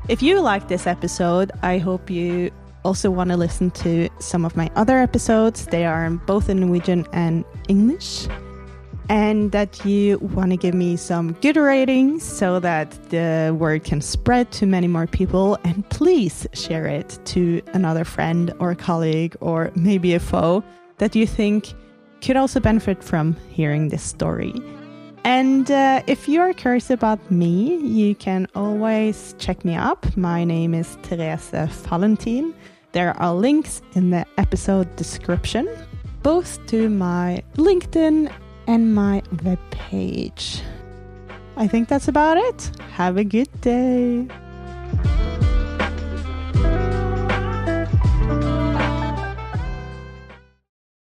[0.09, 2.51] If you like this episode, I hope you
[2.83, 5.65] also want to listen to some of my other episodes.
[5.67, 8.27] They are both in Norwegian and English.
[9.07, 14.01] And that you want to give me some good ratings so that the word can
[14.01, 15.57] spread to many more people.
[15.63, 20.65] And please share it to another friend or colleague or maybe a foe
[20.97, 21.73] that you think
[22.21, 24.53] could also benefit from hearing this story.
[25.25, 30.17] And uh, if you're curious about me, you can always check me up.
[30.17, 32.53] My name is Therese Valentin.
[32.91, 35.67] There are links in the episode description,
[36.21, 38.31] both to my LinkedIn
[38.67, 40.61] and my webpage.
[41.55, 42.71] I think that's about it.
[42.91, 44.27] Have a good day.